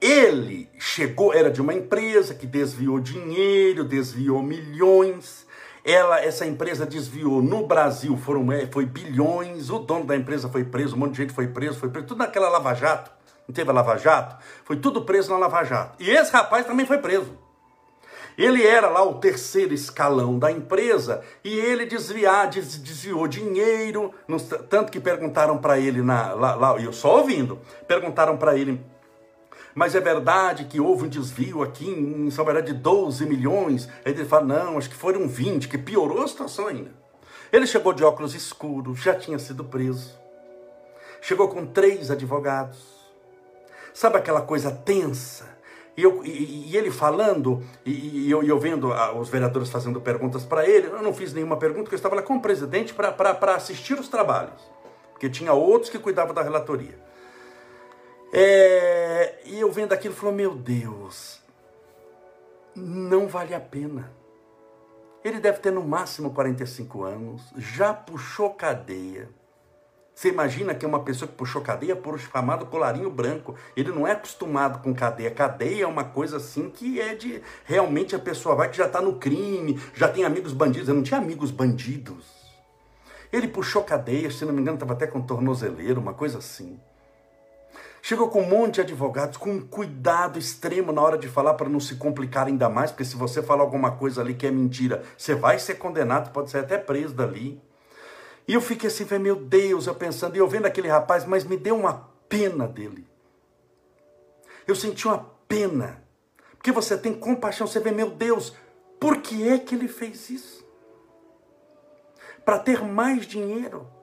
Ele 0.00 0.68
chegou, 0.78 1.32
era 1.32 1.50
de 1.50 1.60
uma 1.60 1.72
empresa 1.72 2.34
que 2.34 2.46
desviou 2.46 3.00
dinheiro, 3.00 3.84
desviou 3.84 4.42
milhões 4.42 5.45
ela, 5.86 6.20
essa 6.20 6.44
empresa 6.44 6.84
desviou 6.84 7.40
no 7.40 7.64
Brasil, 7.64 8.16
foram, 8.16 8.50
é, 8.50 8.66
foi 8.66 8.84
bilhões, 8.84 9.70
o 9.70 9.78
dono 9.78 10.04
da 10.04 10.16
empresa 10.16 10.48
foi 10.48 10.64
preso, 10.64 10.96
um 10.96 10.98
monte 10.98 11.12
de 11.12 11.18
gente 11.18 11.32
foi 11.32 11.46
preso, 11.46 11.78
foi 11.78 11.88
preso, 11.88 12.08
tudo 12.08 12.18
naquela 12.18 12.48
Lava 12.48 12.74
Jato. 12.74 13.12
Não 13.46 13.54
teve 13.54 13.70
a 13.70 13.72
Lava 13.72 13.96
Jato? 13.96 14.36
Foi 14.64 14.76
tudo 14.76 15.02
preso 15.02 15.30
na 15.30 15.38
Lava 15.38 15.62
Jato. 15.62 15.94
E 16.02 16.10
esse 16.10 16.32
rapaz 16.32 16.66
também 16.66 16.84
foi 16.84 16.98
preso. 16.98 17.30
Ele 18.36 18.66
era 18.66 18.88
lá 18.88 19.02
o 19.02 19.14
terceiro 19.14 19.72
escalão 19.72 20.38
da 20.38 20.50
empresa 20.50 21.22
e 21.44 21.56
ele 21.56 21.86
desviar, 21.86 22.48
desviou 22.48 23.28
dinheiro, 23.28 24.12
tanto 24.68 24.90
que 24.90 24.98
perguntaram 24.98 25.56
para 25.56 25.78
ele 25.78 26.02
na, 26.02 26.34
lá, 26.34 26.54
lá, 26.56 26.76
eu 26.78 26.92
só 26.92 27.18
ouvindo, 27.18 27.58
perguntaram 27.86 28.36
para 28.36 28.56
ele 28.58 28.84
mas 29.76 29.94
é 29.94 30.00
verdade 30.00 30.64
que 30.64 30.80
houve 30.80 31.04
um 31.04 31.08
desvio 31.08 31.62
aqui 31.62 31.86
em 31.86 32.30
São 32.30 32.46
Bernardo 32.46 32.72
de 32.72 32.72
12 32.72 33.26
milhões. 33.26 33.86
Aí 34.06 34.12
ele 34.12 34.24
fala, 34.24 34.46
não, 34.46 34.78
acho 34.78 34.88
que 34.88 34.96
foram 34.96 35.28
20, 35.28 35.68
que 35.68 35.76
piorou 35.76 36.22
a 36.22 36.26
situação 36.26 36.68
ainda. 36.68 36.92
Ele 37.52 37.66
chegou 37.66 37.92
de 37.92 38.02
óculos 38.02 38.34
escuros, 38.34 38.98
já 38.98 39.14
tinha 39.14 39.38
sido 39.38 39.64
preso. 39.64 40.18
Chegou 41.20 41.48
com 41.48 41.66
três 41.66 42.10
advogados. 42.10 42.78
Sabe 43.92 44.16
aquela 44.16 44.40
coisa 44.40 44.70
tensa? 44.70 45.44
E, 45.94 46.02
eu, 46.02 46.24
e, 46.24 46.70
e 46.70 46.76
ele 46.76 46.90
falando, 46.90 47.62
e, 47.84 47.90
e 48.26 48.30
eu, 48.30 48.42
eu, 48.42 48.58
vendo 48.58 48.90
os 49.20 49.28
vereadores 49.28 49.68
fazendo 49.68 50.00
perguntas 50.00 50.42
para 50.42 50.66
ele, 50.66 50.86
eu 50.86 51.02
não 51.02 51.12
fiz 51.12 51.34
nenhuma 51.34 51.58
pergunta, 51.58 51.82
porque 51.82 51.96
eu 51.96 51.98
estava 51.98 52.14
lá 52.14 52.22
com 52.22 52.36
o 52.36 52.40
presidente 52.40 52.94
para 52.94 53.54
assistir 53.54 54.00
os 54.00 54.08
trabalhos, 54.08 54.58
porque 55.12 55.28
tinha 55.28 55.52
outros 55.52 55.90
que 55.90 55.98
cuidavam 55.98 56.32
da 56.32 56.42
relatoria. 56.42 57.05
É, 58.32 59.40
e 59.44 59.60
eu 59.60 59.70
vendo 59.70 59.92
aquilo, 59.92 60.14
falou: 60.14 60.34
Meu 60.34 60.54
Deus, 60.54 61.40
não 62.74 63.28
vale 63.28 63.54
a 63.54 63.60
pena. 63.60 64.12
Ele 65.24 65.40
deve 65.40 65.58
ter 65.58 65.72
no 65.72 65.82
máximo 65.82 66.32
45 66.32 67.02
anos, 67.02 67.42
já 67.56 67.92
puxou 67.92 68.50
cadeia 68.50 69.28
você 70.16 70.30
imagina 70.30 70.74
que 70.74 70.82
é 70.82 70.88
uma 70.88 71.04
pessoa 71.04 71.28
que 71.28 71.34
puxou 71.34 71.60
cadeia 71.60 71.94
por 71.94 72.14
um 72.14 72.16
chamado 72.16 72.64
colarinho 72.64 73.10
branco. 73.10 73.54
Ele 73.76 73.92
não 73.92 74.06
é 74.06 74.12
acostumado 74.12 74.82
com 74.82 74.94
cadeia. 74.94 75.30
Cadeia 75.30 75.84
é 75.84 75.86
uma 75.86 76.04
coisa 76.04 76.38
assim 76.38 76.70
que 76.70 76.98
é 76.98 77.14
de. 77.14 77.42
Realmente 77.66 78.16
a 78.16 78.18
pessoa 78.18 78.54
vai 78.54 78.70
que 78.70 78.78
já 78.78 78.86
está 78.86 79.02
no 79.02 79.18
crime, 79.18 79.78
já 79.92 80.08
tem 80.08 80.24
amigos 80.24 80.54
bandidos. 80.54 80.88
Eu 80.88 80.94
não 80.94 81.02
tinha 81.02 81.20
amigos 81.20 81.50
bandidos. 81.50 82.24
Ele 83.30 83.46
puxou 83.46 83.84
cadeia, 83.84 84.30
se 84.30 84.42
não 84.46 84.54
me 84.54 84.62
engano, 84.62 84.76
estava 84.76 84.94
até 84.94 85.06
com 85.06 85.20
tornozeleiro, 85.20 86.00
uma 86.00 86.14
coisa 86.14 86.38
assim. 86.38 86.80
Chegou 88.08 88.28
com 88.28 88.42
um 88.42 88.48
monte 88.48 88.74
de 88.74 88.82
advogados, 88.82 89.36
com 89.36 89.50
um 89.50 89.60
cuidado 89.60 90.38
extremo 90.38 90.92
na 90.92 91.02
hora 91.02 91.18
de 91.18 91.26
falar 91.26 91.54
para 91.54 91.68
não 91.68 91.80
se 91.80 91.96
complicar 91.96 92.46
ainda 92.46 92.68
mais, 92.68 92.92
porque 92.92 93.04
se 93.04 93.16
você 93.16 93.42
falar 93.42 93.62
alguma 93.62 93.96
coisa 93.96 94.20
ali 94.20 94.32
que 94.32 94.46
é 94.46 94.50
mentira, 94.52 95.02
você 95.18 95.34
vai 95.34 95.58
ser 95.58 95.74
condenado, 95.74 96.30
pode 96.30 96.48
ser 96.48 96.58
até 96.58 96.78
preso 96.78 97.14
dali. 97.14 97.60
E 98.46 98.54
eu 98.54 98.60
fiquei 98.60 98.86
assim, 98.86 99.04
meu 99.18 99.34
Deus, 99.34 99.88
eu 99.88 99.94
pensando, 99.96 100.36
e 100.36 100.38
eu 100.38 100.46
vendo 100.46 100.66
aquele 100.66 100.86
rapaz, 100.86 101.24
mas 101.24 101.42
me 101.42 101.56
deu 101.56 101.74
uma 101.74 102.08
pena 102.28 102.68
dele. 102.68 103.04
Eu 104.68 104.76
senti 104.76 105.08
uma 105.08 105.28
pena. 105.48 106.00
Porque 106.52 106.70
você 106.70 106.96
tem 106.96 107.12
compaixão, 107.12 107.66
você 107.66 107.80
vê, 107.80 107.90
meu 107.90 108.10
Deus, 108.10 108.54
por 109.00 109.16
que 109.16 109.48
é 109.48 109.58
que 109.58 109.74
ele 109.74 109.88
fez 109.88 110.30
isso? 110.30 110.64
Para 112.44 112.60
ter 112.60 112.84
mais 112.84 113.26
dinheiro. 113.26 113.95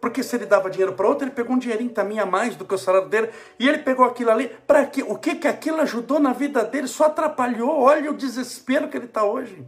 Porque 0.00 0.22
se 0.22 0.34
ele 0.34 0.46
dava 0.46 0.70
dinheiro 0.70 0.94
para 0.94 1.06
outro, 1.06 1.24
ele 1.24 1.34
pegou 1.34 1.54
um 1.54 1.58
dinheirinho 1.58 1.90
também 1.90 2.18
a 2.18 2.26
mais 2.26 2.56
do 2.56 2.64
que 2.64 2.74
o 2.74 2.78
salário 2.78 3.08
dele, 3.08 3.30
e 3.58 3.68
ele 3.68 3.78
pegou 3.78 4.04
aquilo 4.04 4.30
ali, 4.30 4.48
para 4.66 4.86
quê? 4.86 5.04
O 5.06 5.16
que 5.16 5.34
que 5.34 5.46
aquilo 5.46 5.80
ajudou 5.82 6.18
na 6.18 6.32
vida 6.32 6.64
dele? 6.64 6.88
Só 6.88 7.04
atrapalhou. 7.04 7.80
Olha 7.80 8.10
o 8.10 8.16
desespero 8.16 8.88
que 8.88 8.96
ele 8.96 9.06
está 9.06 9.24
hoje. 9.24 9.62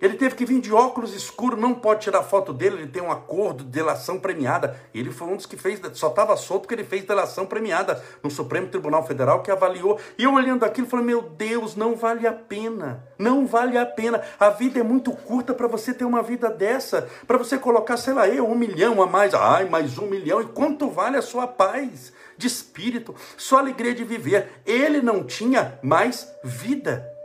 Ele 0.00 0.14
teve 0.14 0.34
que 0.34 0.44
vir 0.44 0.60
de 0.60 0.72
óculos 0.72 1.14
escuros, 1.14 1.58
não 1.58 1.74
pode 1.74 2.02
tirar 2.02 2.22
foto 2.22 2.52
dele, 2.52 2.82
ele 2.82 2.86
tem 2.86 3.02
um 3.02 3.10
acordo 3.10 3.64
de 3.64 3.70
delação 3.70 4.18
premiada. 4.18 4.78
Ele 4.94 5.10
foi 5.10 5.28
um 5.28 5.36
dos 5.36 5.46
que 5.46 5.56
fez, 5.56 5.80
só 5.94 6.08
estava 6.08 6.36
solto 6.36 6.62
porque 6.62 6.74
ele 6.74 6.84
fez 6.84 7.04
delação 7.04 7.46
premiada 7.46 8.02
no 8.22 8.30
Supremo 8.30 8.68
Tribunal 8.68 9.06
Federal 9.06 9.42
que 9.42 9.50
avaliou. 9.50 9.98
E 10.18 10.24
eu 10.24 10.34
olhando 10.34 10.64
aquilo, 10.64 10.86
falei: 10.86 11.06
Meu 11.06 11.22
Deus, 11.22 11.76
não 11.76 11.96
vale 11.96 12.26
a 12.26 12.32
pena. 12.32 13.04
Não 13.18 13.46
vale 13.46 13.78
a 13.78 13.86
pena. 13.86 14.22
A 14.38 14.50
vida 14.50 14.80
é 14.80 14.82
muito 14.82 15.12
curta 15.12 15.54
para 15.54 15.66
você 15.66 15.94
ter 15.94 16.04
uma 16.04 16.22
vida 16.22 16.50
dessa. 16.50 17.08
Para 17.26 17.38
você 17.38 17.56
colocar, 17.58 17.96
sei 17.96 18.12
lá, 18.12 18.28
eu, 18.28 18.46
um 18.46 18.54
milhão 18.54 19.02
a 19.02 19.06
mais. 19.06 19.32
Ai, 19.32 19.66
mais 19.66 19.96
um 19.96 20.06
milhão. 20.06 20.42
E 20.42 20.46
quanto 20.46 20.90
vale 20.90 21.16
a 21.16 21.22
sua 21.22 21.46
paz 21.46 22.12
de 22.36 22.46
espírito, 22.46 23.14
sua 23.36 23.60
alegria 23.60 23.94
de 23.94 24.04
viver? 24.04 24.60
Ele 24.66 25.00
não 25.00 25.24
tinha 25.24 25.78
mais 25.82 26.30
vida. 26.44 27.15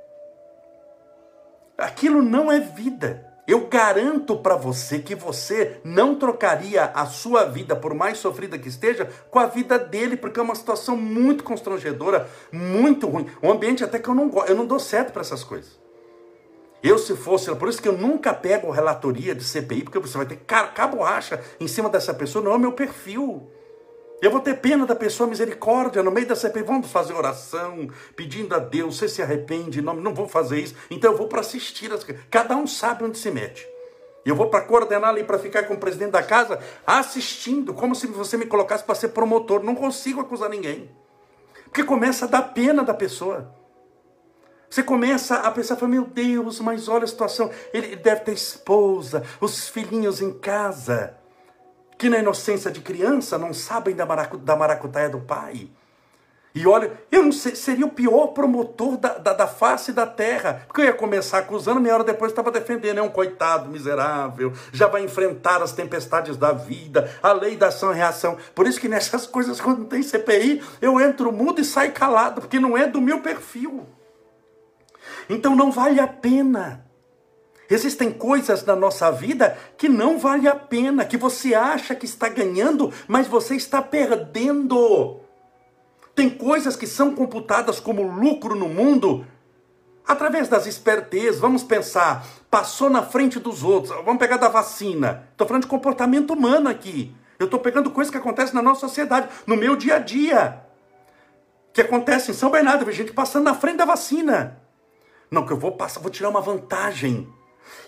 Aquilo 1.82 2.22
não 2.22 2.52
é 2.52 2.60
vida. 2.60 3.28
Eu 3.48 3.68
garanto 3.68 4.38
para 4.38 4.56
você 4.56 5.00
que 5.00 5.16
você 5.16 5.82
não 5.84 6.16
trocaria 6.16 6.86
a 6.86 7.08
sua 7.08 7.44
vida, 7.44 7.76
por 7.76 7.94
mais 7.94 8.20
sofrida 8.20 8.58
que 8.58 8.70
esteja, 8.70 9.10
com 9.32 9.40
a 9.40 9.48
vida 9.48 9.80
dele, 9.80 10.16
porque 10.16 10.40
é 10.40 10.44
uma 10.44 10.54
situação 10.54 10.96
muito 10.96 11.44
constrangedora, 11.44 12.30
muito 12.52 13.08
ruim. 13.08 13.26
Um 13.42 13.52
ambiente 13.52 13.84
até 13.84 13.98
que 13.98 14.08
eu 14.08 14.14
não 14.14 14.30
gosto, 14.30 14.50
eu 14.50 14.56
não 14.56 14.66
dou 14.66 14.80
certo 14.80 15.12
para 15.12 15.22
essas 15.22 15.44
coisas. 15.44 15.80
Eu, 16.84 16.98
se 16.98 17.16
fosse, 17.16 17.54
por 17.56 17.68
isso 17.68 17.82
que 17.82 17.88
eu 17.88 17.98
nunca 17.98 18.34
pego 18.34 18.72
relatoria 18.72 19.34
de 19.34 19.44
CPI, 19.44 19.84
porque 19.84 20.00
você 20.00 20.18
vai 20.18 20.26
ter 20.28 20.40
borracha 20.88 21.42
em 21.60 21.68
cima 21.68 21.90
dessa 21.90 22.14
pessoa, 22.14 22.44
não 22.46 22.52
é 22.52 22.56
o 22.56 22.60
meu 22.60 22.72
perfil. 22.74 23.52
Eu 24.22 24.30
vou 24.30 24.40
ter 24.40 24.60
pena 24.60 24.86
da 24.86 24.96
pessoa, 24.96 25.28
misericórdia, 25.28 26.04
no 26.04 26.12
meio 26.12 26.28
da 26.28 26.36
CPI, 26.36 26.62
vamos 26.62 26.92
fazer 26.92 27.12
oração, 27.14 27.88
pedindo 28.16 28.54
a 28.54 28.60
Deus, 28.60 28.98
você 28.98 29.10
se 29.10 29.20
arrepende, 29.20 29.82
não, 29.82 29.96
não 29.96 30.14
vou 30.14 30.28
fazer 30.28 30.60
isso. 30.60 30.76
Então 30.92 31.12
eu 31.12 31.18
vou 31.18 31.28
para 31.28 31.40
assistir, 31.40 31.92
as... 31.92 32.06
cada 32.30 32.56
um 32.56 32.68
sabe 32.68 33.04
onde 33.04 33.18
se 33.18 33.32
mete. 33.32 33.68
Eu 34.24 34.36
vou 34.36 34.48
para 34.48 34.62
coordenar 34.62 35.10
ali, 35.10 35.24
para 35.24 35.40
ficar 35.40 35.64
com 35.64 35.74
o 35.74 35.80
presidente 35.80 36.12
da 36.12 36.22
casa, 36.22 36.60
assistindo, 36.86 37.74
como 37.74 37.96
se 37.96 38.06
você 38.06 38.38
me 38.38 38.46
colocasse 38.46 38.84
para 38.84 38.94
ser 38.94 39.08
promotor. 39.08 39.64
Não 39.64 39.74
consigo 39.74 40.22
acusar 40.22 40.52
ninguém. 40.52 40.92
Porque 41.64 41.84
começa 41.84 42.26
a 42.26 42.28
dar 42.28 42.54
pena 42.54 42.84
da 42.84 42.94
pessoa. 42.94 43.56
Você 44.70 44.84
começa 44.84 45.38
a 45.38 45.50
pensar, 45.50 45.76
meu 45.88 46.06
Deus, 46.06 46.60
mas 46.60 46.88
olha 46.88 47.06
a 47.06 47.08
situação. 47.08 47.50
Ele 47.74 47.96
deve 47.96 48.22
ter 48.22 48.34
esposa, 48.34 49.24
os 49.40 49.68
filhinhos 49.68 50.22
em 50.22 50.32
casa 50.32 51.20
que 52.02 52.10
na 52.10 52.18
inocência 52.18 52.72
de 52.72 52.82
criança 52.82 53.38
não 53.38 53.54
sabem 53.54 53.96
da, 53.96 54.08
maracu, 54.08 54.36
da 54.36 54.56
maracutaia 54.56 55.08
do 55.08 55.20
pai. 55.20 55.70
E 56.56 56.66
olha, 56.66 56.92
eu 57.12 57.22
não 57.22 57.32
sei, 57.32 57.54
seria 57.54 57.86
o 57.86 57.92
pior 57.92 58.30
promotor 58.30 58.98
da, 58.98 59.20
da, 59.20 59.34
da, 59.34 59.46
face 59.46 59.94
da 59.94 60.08
terra. 60.08 60.64
Porque 60.66 60.82
eu 60.82 60.86
ia 60.86 60.94
começar 60.94 61.38
acusando, 61.38 61.80
meia 61.80 61.94
hora 61.94 62.04
depois 62.04 62.32
estava 62.32 62.50
defendendo. 62.50 62.98
É 62.98 63.04
um 63.04 63.10
coitado 63.12 63.70
miserável, 63.70 64.52
já 64.74 64.88
vai 64.88 65.04
enfrentar 65.04 65.62
as 65.62 65.74
tempestades 65.74 66.38
da 66.38 66.52
vida, 66.52 67.08
a 67.22 67.34
lei 67.34 67.56
da 67.56 67.68
ação 67.68 67.92
e 67.92 67.96
reação. 67.96 68.36
Por 68.56 68.66
isso 68.66 68.82
que 68.82 68.90
nessas 68.90 69.28
coisas, 69.28 69.62
quando 69.62 69.86
tem 69.86 70.02
CPI, 70.02 70.60
eu 70.82 71.00
entro 71.00 71.32
mudo 71.32 71.62
e 71.62 71.64
saio 71.64 71.92
calado, 71.92 72.42
porque 72.42 72.60
não 72.60 72.76
é 72.76 72.88
do 72.88 73.00
meu 73.00 73.22
perfil. 73.22 73.86
Então 75.30 75.56
não 75.56 75.72
vale 75.72 76.00
a 76.00 76.08
pena. 76.08 76.84
Existem 77.74 78.12
coisas 78.12 78.66
na 78.66 78.76
nossa 78.76 79.10
vida 79.10 79.58
que 79.78 79.88
não 79.88 80.20
vale 80.20 80.46
a 80.46 80.54
pena, 80.54 81.06
que 81.06 81.16
você 81.16 81.56
acha 81.56 81.96
que 81.96 82.06
está 82.06 82.28
ganhando, 82.28 82.92
mas 83.08 83.28
você 83.28 83.56
está 83.56 83.82
perdendo. 83.82 85.22
Tem 86.14 86.30
coisas 86.30 86.76
que 86.76 86.86
são 86.86 87.16
computadas 87.16 87.80
como 87.80 88.04
lucro 88.04 88.56
no 88.56 88.68
mundo 88.68 89.26
através 90.06 90.50
das 90.50 90.68
espertezas. 90.68 91.40
Vamos 91.40 91.64
pensar, 91.64 92.28
passou 92.50 92.90
na 92.90 93.04
frente 93.04 93.40
dos 93.40 93.64
outros. 93.64 93.96
Vamos 94.04 94.20
pegar 94.20 94.36
da 94.36 94.50
vacina. 94.50 95.30
Estou 95.32 95.48
falando 95.48 95.64
de 95.64 95.70
comportamento 95.70 96.34
humano 96.34 96.68
aqui. 96.68 97.16
Eu 97.40 97.46
estou 97.46 97.60
pegando 97.60 97.90
coisas 97.90 98.12
que 98.12 98.18
acontecem 98.18 98.54
na 98.54 98.62
nossa 98.62 98.82
sociedade, 98.82 99.30
no 99.48 99.56
meu 99.56 99.78
dia 99.78 99.96
a 99.96 100.00
dia. 100.00 100.62
Que 101.72 101.80
acontece 101.80 102.32
em 102.32 102.34
São 102.34 102.52
Bernardo, 102.52 102.88
a 102.88 102.92
gente 102.92 103.14
passando 103.14 103.46
na 103.46 103.56
frente 103.56 103.78
da 103.78 103.86
vacina. 103.86 104.60
Não, 105.32 105.46
que 105.46 105.54
eu 105.54 105.58
vou 105.58 105.72
passar, 105.72 106.02
vou 106.02 106.12
tirar 106.12 106.28
uma 106.28 106.42
vantagem 106.42 107.32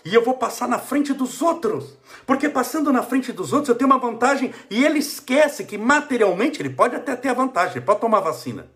e 0.04 0.14
eu 0.14 0.22
vou 0.22 0.34
passar 0.34 0.68
na 0.68 0.78
frente 0.78 1.12
dos 1.14 1.40
outros. 1.40 1.96
Porque 2.26 2.48
passando 2.48 2.92
na 2.92 3.02
frente 3.02 3.32
dos 3.32 3.52
outros 3.52 3.70
eu 3.70 3.74
tenho 3.74 3.90
uma 3.90 3.98
vantagem 3.98 4.52
e 4.68 4.84
ele 4.84 4.98
esquece 4.98 5.64
que 5.64 5.78
materialmente 5.78 6.60
ele 6.60 6.70
pode 6.70 6.94
até 6.94 7.16
ter 7.16 7.28
a 7.28 7.34
vantagem, 7.34 7.76
ele 7.76 7.86
pode 7.86 8.00
tomar 8.00 8.20
vacina. 8.20 8.68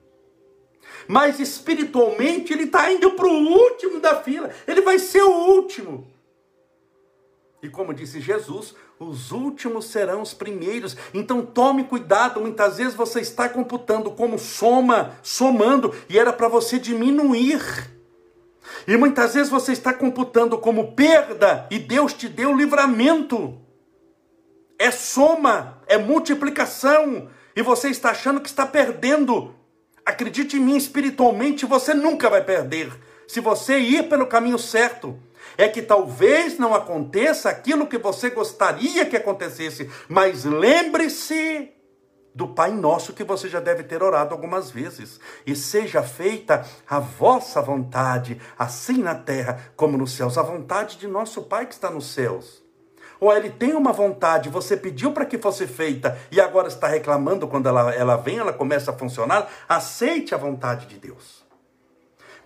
Mas 1.06 1.38
espiritualmente 1.38 2.52
ele 2.52 2.64
está 2.64 2.90
indo 2.90 3.12
para 3.12 3.26
o 3.26 3.48
último 3.48 4.00
da 4.00 4.16
fila, 4.22 4.50
ele 4.66 4.80
vai 4.80 4.98
ser 4.98 5.22
o 5.22 5.30
último. 5.30 6.06
E 7.62 7.68
como 7.68 7.92
disse 7.92 8.20
Jesus, 8.20 8.74
os 8.98 9.32
últimos 9.32 9.86
serão 9.86 10.22
os 10.22 10.32
primeiros. 10.32 10.96
Então 11.12 11.44
tome 11.44 11.84
cuidado, 11.84 12.40
muitas 12.40 12.78
vezes 12.78 12.94
você 12.94 13.20
está 13.20 13.48
computando 13.48 14.10
como 14.12 14.38
soma, 14.38 15.16
somando, 15.22 15.94
e 16.08 16.18
era 16.18 16.32
para 16.32 16.48
você 16.48 16.78
diminuir. 16.78 17.97
E 18.88 18.96
muitas 18.96 19.34
vezes 19.34 19.50
você 19.50 19.72
está 19.72 19.92
computando 19.92 20.56
como 20.56 20.92
perda 20.92 21.66
e 21.70 21.78
Deus 21.78 22.14
te 22.14 22.26
deu 22.26 22.56
livramento. 22.56 23.60
É 24.78 24.90
soma, 24.90 25.82
é 25.86 25.98
multiplicação. 25.98 27.28
E 27.54 27.60
você 27.60 27.90
está 27.90 28.12
achando 28.12 28.40
que 28.40 28.48
está 28.48 28.64
perdendo. 28.64 29.54
Acredite 30.06 30.56
em 30.56 30.60
mim, 30.60 30.76
espiritualmente 30.78 31.66
você 31.66 31.92
nunca 31.92 32.30
vai 32.30 32.42
perder. 32.42 32.90
Se 33.28 33.40
você 33.40 33.78
ir 33.78 34.08
pelo 34.08 34.26
caminho 34.26 34.58
certo, 34.58 35.20
é 35.58 35.68
que 35.68 35.82
talvez 35.82 36.58
não 36.58 36.72
aconteça 36.72 37.50
aquilo 37.50 37.86
que 37.86 37.98
você 37.98 38.30
gostaria 38.30 39.04
que 39.04 39.18
acontecesse, 39.18 39.90
mas 40.08 40.46
lembre-se 40.46 41.77
do 42.38 42.46
Pai 42.46 42.70
Nosso 42.70 43.12
que 43.12 43.24
você 43.24 43.48
já 43.48 43.58
deve 43.58 43.82
ter 43.82 44.00
orado 44.00 44.32
algumas 44.32 44.70
vezes. 44.70 45.18
E 45.44 45.56
seja 45.56 46.04
feita 46.04 46.64
a 46.88 47.00
vossa 47.00 47.60
vontade, 47.60 48.40
assim 48.56 48.98
na 48.98 49.16
terra 49.16 49.72
como 49.74 49.98
nos 49.98 50.12
céus, 50.12 50.38
a 50.38 50.42
vontade 50.42 50.98
de 50.98 51.08
nosso 51.08 51.42
Pai 51.42 51.66
que 51.66 51.74
está 51.74 51.90
nos 51.90 52.06
céus. 52.06 52.62
Ou 53.18 53.36
ele 53.36 53.50
tem 53.50 53.74
uma 53.74 53.92
vontade, 53.92 54.48
você 54.48 54.76
pediu 54.76 55.10
para 55.10 55.26
que 55.26 55.36
fosse 55.36 55.66
feita 55.66 56.16
e 56.30 56.40
agora 56.40 56.68
está 56.68 56.86
reclamando 56.86 57.48
quando 57.48 57.68
ela, 57.68 57.92
ela 57.92 58.14
vem, 58.14 58.38
ela 58.38 58.52
começa 58.52 58.92
a 58.92 58.94
funcionar. 58.96 59.50
Aceite 59.68 60.32
a 60.32 60.38
vontade 60.38 60.86
de 60.86 60.96
Deus. 60.96 61.37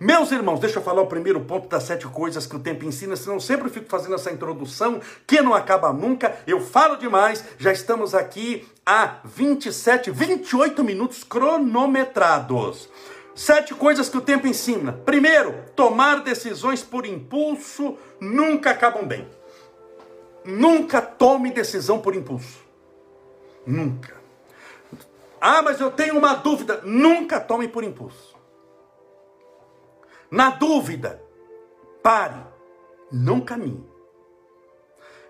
Meus 0.03 0.33
irmãos, 0.33 0.59
deixa 0.59 0.79
eu 0.79 0.83
falar 0.83 1.01
o 1.01 1.07
primeiro 1.07 1.39
ponto 1.39 1.69
das 1.69 1.83
sete 1.83 2.05
coisas 2.07 2.45
que 2.45 2.57
o 2.57 2.59
tempo 2.59 2.83
ensina, 2.83 3.15
senão 3.15 3.37
eu 3.37 3.39
sempre 3.39 3.69
fico 3.69 3.85
fazendo 3.87 4.15
essa 4.15 4.29
introdução 4.29 4.99
que 5.25 5.41
não 5.41 5.53
acaba 5.53 5.93
nunca. 5.93 6.37
Eu 6.45 6.59
falo 6.59 6.97
demais, 6.97 7.41
já 7.57 7.71
estamos 7.71 8.13
aqui 8.13 8.67
há 8.85 9.19
27, 9.23 10.11
28 10.11 10.83
minutos 10.83 11.23
cronometrados. 11.23 12.89
Sete 13.33 13.73
coisas 13.73 14.09
que 14.09 14.17
o 14.17 14.21
tempo 14.21 14.45
ensina. 14.45 14.91
Primeiro, 14.91 15.55
tomar 15.73 16.21
decisões 16.21 16.83
por 16.83 17.05
impulso 17.05 17.97
nunca 18.19 18.71
acabam 18.71 19.07
bem. 19.07 19.25
Nunca 20.43 21.01
tome 21.01 21.49
decisão 21.49 22.01
por 22.01 22.13
impulso. 22.13 22.59
Nunca. 23.65 24.13
Ah, 25.39 25.61
mas 25.61 25.79
eu 25.79 25.89
tenho 25.89 26.17
uma 26.17 26.33
dúvida. 26.33 26.81
Nunca 26.83 27.39
tome 27.39 27.69
por 27.69 27.85
impulso. 27.85 28.32
Na 30.33 30.49
dúvida, 30.49 31.21
pare. 32.01 32.41
Não 33.11 33.39
caminhe. 33.39 33.87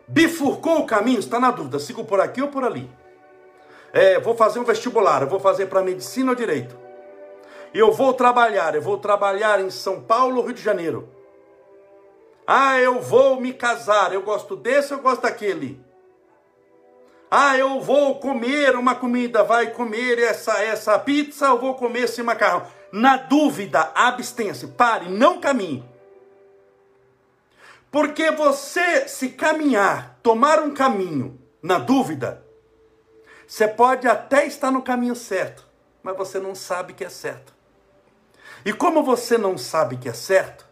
Bifurcou 0.07 0.79
o 0.79 0.85
caminho, 0.85 1.19
está 1.19 1.41
na 1.41 1.51
dúvida. 1.51 1.77
Sigo 1.77 2.05
por 2.05 2.21
aqui 2.21 2.41
ou 2.41 2.47
por 2.47 2.63
ali. 2.63 2.89
É, 3.91 4.17
vou 4.17 4.33
fazer 4.33 4.59
um 4.59 4.63
vestibular, 4.63 5.25
vou 5.25 5.41
fazer 5.41 5.65
para 5.65 5.81
medicina 5.81 6.31
ou 6.31 6.35
direito. 6.35 6.79
Eu 7.73 7.91
vou 7.91 8.13
trabalhar, 8.13 8.75
eu 8.75 8.81
vou 8.81 8.97
trabalhar 8.97 9.59
em 9.59 9.69
São 9.69 10.01
Paulo 10.01 10.41
Rio 10.41 10.53
de 10.53 10.61
Janeiro. 10.61 11.09
Ah, 12.47 12.79
eu 12.79 13.01
vou 13.01 13.41
me 13.41 13.51
casar, 13.51 14.13
eu 14.13 14.21
gosto 14.21 14.55
desse, 14.55 14.93
eu 14.93 14.99
gosto 14.99 15.23
daquele. 15.23 15.83
Ah, 17.29 17.57
eu 17.57 17.81
vou 17.81 18.21
comer 18.21 18.73
uma 18.77 18.95
comida, 18.95 19.43
vai 19.43 19.67
comer 19.71 20.17
essa 20.19 20.63
essa 20.63 20.97
pizza, 20.97 21.47
eu 21.47 21.59
vou 21.59 21.75
comer 21.75 22.03
esse 22.03 22.23
macarrão. 22.23 22.65
Na 22.95 23.17
dúvida, 23.17 23.91
abstenha-se, 23.95 24.67
pare, 24.67 25.09
não 25.09 25.41
caminhe. 25.41 25.83
Porque 27.89 28.29
você, 28.29 29.07
se 29.07 29.29
caminhar, 29.29 30.19
tomar 30.21 30.59
um 30.59 30.71
caminho 30.71 31.41
na 31.59 31.79
dúvida, 31.79 32.45
você 33.47 33.67
pode 33.67 34.07
até 34.07 34.45
estar 34.45 34.69
no 34.69 34.83
caminho 34.83 35.15
certo, 35.15 35.67
mas 36.03 36.15
você 36.15 36.39
não 36.39 36.53
sabe 36.53 36.93
que 36.93 37.03
é 37.03 37.09
certo. 37.09 37.51
E 38.63 38.71
como 38.71 39.01
você 39.01 39.39
não 39.39 39.57
sabe 39.57 39.97
que 39.97 40.07
é 40.07 40.13
certo, 40.13 40.67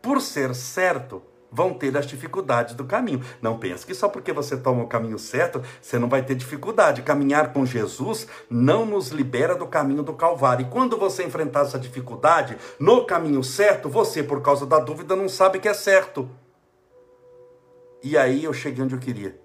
por 0.00 0.20
ser 0.20 0.54
certo, 0.54 1.24
vão 1.52 1.74
ter 1.74 1.96
as 1.96 2.06
dificuldades 2.06 2.74
do 2.74 2.84
caminho. 2.84 3.22
Não 3.42 3.58
pense 3.58 3.84
que 3.84 3.94
só 3.94 4.08
porque 4.08 4.32
você 4.32 4.56
toma 4.56 4.82
o 4.82 4.88
caminho 4.88 5.18
certo, 5.18 5.62
você 5.80 5.98
não 5.98 6.08
vai 6.08 6.22
ter 6.22 6.34
dificuldade. 6.34 7.02
Caminhar 7.02 7.52
com 7.52 7.66
Jesus 7.66 8.26
não 8.48 8.86
nos 8.86 9.08
libera 9.08 9.54
do 9.54 9.66
caminho 9.66 10.02
do 10.02 10.14
Calvário. 10.14 10.66
E 10.66 10.70
quando 10.70 10.96
você 10.96 11.22
enfrentar 11.22 11.62
essa 11.62 11.78
dificuldade 11.78 12.56
no 12.80 13.04
caminho 13.04 13.44
certo, 13.44 13.88
você, 13.88 14.22
por 14.22 14.40
causa 14.40 14.64
da 14.64 14.78
dúvida, 14.78 15.14
não 15.14 15.28
sabe 15.28 15.60
que 15.60 15.68
é 15.68 15.74
certo. 15.74 16.28
E 18.02 18.16
aí 18.16 18.44
eu 18.44 18.52
cheguei 18.52 18.82
onde 18.82 18.94
eu 18.94 19.00
queria. 19.00 19.38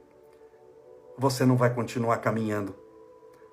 Você 1.17 1.45
não 1.45 1.57
vai 1.57 1.73
continuar 1.73 2.17
caminhando. 2.17 2.75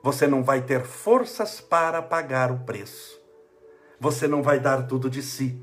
Você 0.03 0.27
não 0.27 0.43
vai 0.43 0.63
ter 0.63 0.85
forças 0.85 1.61
para 1.61 2.01
pagar 2.03 2.51
o 2.53 2.61
preço. 2.61 3.19
Você 3.99 4.29
não 4.29 4.43
vai 4.43 4.61
dar 4.61 4.87
tudo 4.87 5.09
de 5.09 5.23
si 5.23 5.59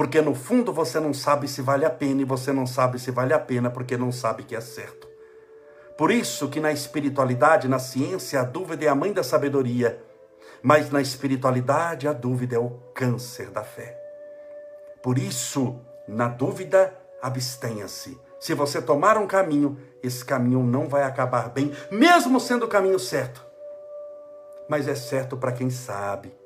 porque 0.00 0.22
no 0.22 0.34
fundo 0.34 0.72
você 0.72 0.98
não 0.98 1.12
sabe 1.12 1.46
se 1.46 1.60
vale 1.60 1.84
a 1.84 1.90
pena 1.90 2.22
e 2.22 2.24
você 2.24 2.54
não 2.54 2.66
sabe 2.66 2.98
se 2.98 3.10
vale 3.10 3.34
a 3.34 3.38
pena 3.38 3.68
porque 3.68 3.98
não 3.98 4.10
sabe 4.10 4.44
que 4.44 4.56
é 4.56 4.60
certo. 4.62 5.06
Por 5.94 6.10
isso 6.10 6.48
que 6.48 6.58
na 6.58 6.72
espiritualidade, 6.72 7.68
na 7.68 7.78
ciência, 7.78 8.40
a 8.40 8.44
dúvida 8.44 8.86
é 8.86 8.88
a 8.88 8.94
mãe 8.94 9.12
da 9.12 9.22
sabedoria, 9.22 10.02
mas 10.62 10.90
na 10.90 11.02
espiritualidade 11.02 12.08
a 12.08 12.14
dúvida 12.14 12.56
é 12.56 12.58
o 12.58 12.70
câncer 12.94 13.50
da 13.50 13.62
fé. 13.62 13.94
Por 15.02 15.18
isso, 15.18 15.78
na 16.08 16.28
dúvida, 16.28 16.94
abstenha-se. 17.20 18.18
Se 18.40 18.54
você 18.54 18.80
tomar 18.80 19.18
um 19.18 19.26
caminho, 19.26 19.78
esse 20.02 20.24
caminho 20.24 20.62
não 20.64 20.88
vai 20.88 21.02
acabar 21.02 21.50
bem, 21.50 21.72
mesmo 21.90 22.40
sendo 22.40 22.64
o 22.64 22.68
caminho 22.70 22.98
certo. 22.98 23.44
Mas 24.66 24.88
é 24.88 24.94
certo 24.94 25.36
para 25.36 25.52
quem 25.52 25.68
sabe 25.68 26.39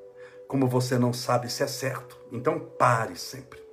como 0.47 0.67
você 0.67 0.97
não 0.97 1.13
sabe 1.13 1.49
se 1.49 1.63
é 1.63 1.67
certo. 1.67 2.17
Então 2.31 2.59
pare 2.59 3.15
sempre. 3.15 3.65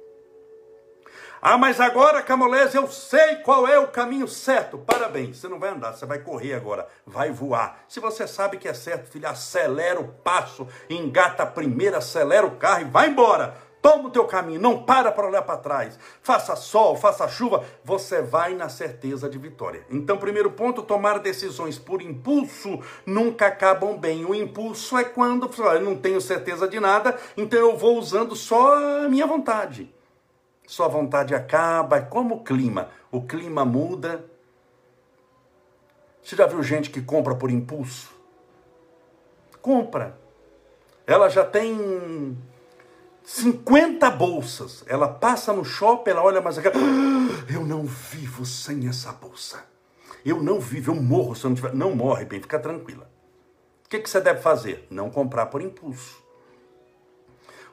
Ah, 1.45 1.59
mas 1.59 1.81
agora, 1.81 2.23
Camolés, 2.23 2.73
eu 2.73 2.87
sei 2.87 3.35
qual 3.37 3.67
é 3.67 3.77
o 3.77 3.89
caminho 3.89 4.29
certo. 4.29 4.79
Parabéns, 4.79 5.39
você 5.39 5.49
não 5.49 5.59
vai 5.59 5.71
andar, 5.71 5.93
você 5.93 6.07
vai 6.07 6.21
correr 6.21 6.55
agora, 6.55 6.87
vai 7.05 7.33
voar. 7.33 7.85
Se 7.89 7.99
você 7.99 8.29
sabe 8.29 8.59
que 8.59 8.69
é 8.69 8.75
certo, 8.75 9.11
filho, 9.11 9.27
acelera 9.27 9.99
o 9.99 10.07
passo, 10.07 10.69
engata 10.89 11.43
a 11.43 11.47
primeira, 11.47 11.99
acelera 11.99 12.47
o 12.47 12.57
carro 12.59 12.83
e 12.83 12.85
vai 12.85 13.09
embora. 13.09 13.57
Toma 13.83 14.07
o 14.07 14.11
teu 14.11 14.25
caminho, 14.25 14.61
não 14.61 14.85
para 14.85 15.11
para 15.11 15.27
olhar 15.27 15.43
para 15.43 15.57
trás. 15.57 15.99
Faça 16.23 16.55
sol, 16.55 16.97
faça 16.97 17.27
chuva, 17.27 17.65
você 17.83 18.23
vai 18.23 18.55
na 18.55 18.69
certeza 18.69 19.29
de 19.29 19.37
vitória. 19.37 19.85
Então, 19.91 20.17
primeiro 20.17 20.53
ponto, 20.53 20.83
tomar 20.83 21.19
decisões 21.19 21.81
por 21.81 22.01
impulso 22.01 22.79
nunca 23.05 23.49
acabam 23.49 23.99
bem. 23.99 24.25
O 24.25 24.37
impulso 24.37 24.97
é 24.97 25.03
quando 25.03 25.51
eu 25.59 25.81
não 25.81 25.97
tenho 25.97 26.21
certeza 26.21 26.69
de 26.69 26.79
nada, 26.79 27.19
então 27.37 27.59
eu 27.59 27.77
vou 27.77 27.99
usando 27.99 28.37
só 28.37 29.03
a 29.05 29.09
minha 29.09 29.27
vontade. 29.27 29.93
Sua 30.65 30.87
vontade 30.87 31.35
acaba, 31.35 31.97
é 31.97 32.03
como 32.03 32.37
o 32.37 32.45
clima. 32.45 32.89
O 33.11 33.23
clima 33.23 33.65
muda. 33.65 34.25
Você 36.23 36.37
já 36.37 36.47
viu 36.47 36.63
gente 36.63 36.89
que 36.89 37.03
compra 37.03 37.35
por 37.35 37.51
impulso? 37.51 38.13
Compra. 39.61 40.17
Ela 41.05 41.29
já 41.29 41.45
tem 41.45 42.39
50 43.25 44.11
bolsas. 44.11 44.85
Ela 44.87 45.09
passa 45.09 45.53
no 45.53 45.65
shopping, 45.65 46.11
ela 46.11 46.23
olha 46.23 46.41
mais 46.41 46.59
aquela. 46.59 46.77
Ah, 46.77 47.53
eu 47.53 47.65
não 47.65 47.85
vivo 47.85 48.45
sem 48.45 48.89
essa 48.89 49.13
bolsa. 49.13 49.65
Eu 50.25 50.43
não 50.43 50.61
vivo, 50.61 50.93
eu 50.93 50.95
morro 50.95 51.35
se 51.35 51.45
eu 51.45 51.51
não 51.51 51.57
tiver. 51.57 51.75
Não 51.75 51.95
morre, 51.95 52.25
bem, 52.25 52.41
fica 52.41 52.59
tranquila. 52.59 53.11
O 53.85 53.89
que, 53.89 53.99
que 53.99 54.09
você 54.09 54.21
deve 54.21 54.41
fazer? 54.41 54.87
Não 54.91 55.11
comprar 55.11 55.47
por 55.47 55.61
impulso. 55.61 56.23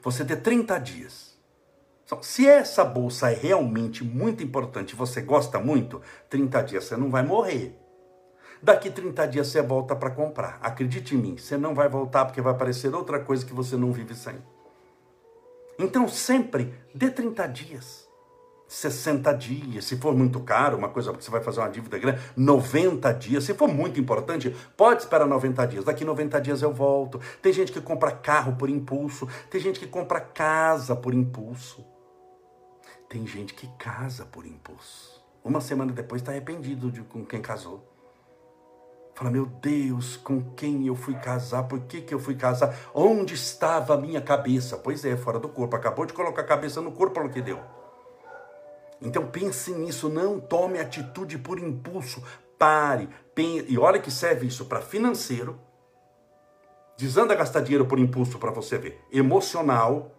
Você 0.02 0.24
ter 0.26 0.38
30 0.38 0.78
dias. 0.80 1.30
Se 2.22 2.48
essa 2.48 2.84
bolsa 2.84 3.32
é 3.32 3.36
realmente 3.36 4.04
muito 4.04 4.44
importante, 4.44 4.96
você 4.96 5.22
gosta 5.22 5.60
muito, 5.60 6.02
30 6.28 6.64
dias 6.64 6.86
você 6.86 6.98
não 6.98 7.12
vai 7.12 7.22
morrer. 7.22 7.78
Daqui 8.62 8.90
30 8.90 9.28
dias 9.28 9.48
você 9.48 9.62
volta 9.62 9.96
para 9.96 10.10
comprar. 10.10 10.58
Acredite 10.62 11.16
em 11.16 11.20
mim, 11.20 11.38
você 11.38 11.56
não 11.56 11.76
vai 11.76 11.88
voltar 11.88 12.26
porque 12.26 12.42
vai 12.42 12.54
aparecer 12.54 12.94
outra 12.94 13.20
coisa 13.20 13.46
que 13.46 13.54
você 13.54 13.78
não 13.78 13.92
vive 13.92 14.16
sem. 14.16 14.36
Então 15.80 16.10
sempre 16.10 16.74
dê 16.94 17.10
30 17.10 17.48
dias. 17.48 18.10
60 18.68 19.34
dias, 19.34 19.86
se 19.86 19.98
for 19.98 20.16
muito 20.16 20.40
caro, 20.42 20.78
uma 20.78 20.90
coisa 20.90 21.12
que 21.12 21.24
você 21.24 21.32
vai 21.32 21.42
fazer 21.42 21.60
uma 21.60 21.70
dívida 21.70 21.98
grande, 21.98 22.22
90 22.38 23.12
dias, 23.14 23.44
se 23.44 23.56
for 23.56 23.68
muito 23.68 24.00
importante, 24.00 24.56
pode 24.78 25.02
esperar 25.02 25.26
90 25.26 25.66
dias. 25.66 25.84
Daqui 25.84 26.06
90 26.06 26.40
dias 26.40 26.62
eu 26.62 26.72
volto. 26.72 27.20
Tem 27.42 27.52
gente 27.52 27.72
que 27.72 27.82
compra 27.82 28.12
carro 28.12 28.56
por 28.56 28.70
impulso, 28.70 29.28
tem 29.50 29.60
gente 29.60 29.80
que 29.80 29.88
compra 29.88 30.22
casa 30.22 30.96
por 30.96 31.16
impulso. 31.16 31.84
Tem 33.10 33.26
gente 33.26 33.56
que 33.56 33.66
casa 33.80 34.24
por 34.24 34.46
impulso. 34.46 35.20
Uma 35.44 35.62
semana 35.62 35.92
depois 35.92 36.22
está 36.22 36.32
arrependido 36.32 36.92
de 36.92 37.02
com 37.02 37.26
quem 37.26 37.42
casou. 37.42 37.99
Fala, 39.20 39.32
meu 39.32 39.48
Deus, 39.48 40.16
com 40.16 40.42
quem 40.56 40.88
eu 40.88 40.96
fui 40.96 41.14
casar? 41.14 41.64
Por 41.64 41.82
que, 41.82 42.00
que 42.00 42.14
eu 42.14 42.20
fui 42.20 42.36
casar? 42.36 42.74
Onde 42.94 43.34
estava 43.34 43.96
a 43.96 43.98
minha 43.98 44.22
cabeça? 44.22 44.78
Pois 44.78 45.04
é, 45.04 45.18
fora 45.18 45.38
do 45.38 45.50
corpo. 45.50 45.76
Acabou 45.76 46.06
de 46.06 46.14
colocar 46.14 46.42
a 46.42 46.46
cabeça 46.46 46.80
no 46.80 46.94
corpo, 46.94 47.20
olha 47.20 47.28
o 47.28 47.34
que 47.34 47.42
deu. 47.42 47.60
Então 49.02 49.28
pense 49.28 49.74
nisso, 49.74 50.08
não 50.08 50.40
tome 50.40 50.80
atitude 50.80 51.38
por 51.38 51.60
impulso. 51.60 52.24
Pare, 52.58 53.10
pense, 53.36 53.66
e 53.68 53.78
olha 53.78 54.00
que 54.00 54.10
serve 54.10 54.48
isso 54.48 54.64
para 54.64 54.80
financeiro. 54.80 55.60
Desanda 56.98 57.36
gastar 57.36 57.60
dinheiro 57.60 57.88
por 57.88 58.00
impulso 58.00 58.40
para 58.40 58.52
você 58.52 58.78
ver. 58.78 59.04
Emocional, 59.12 60.16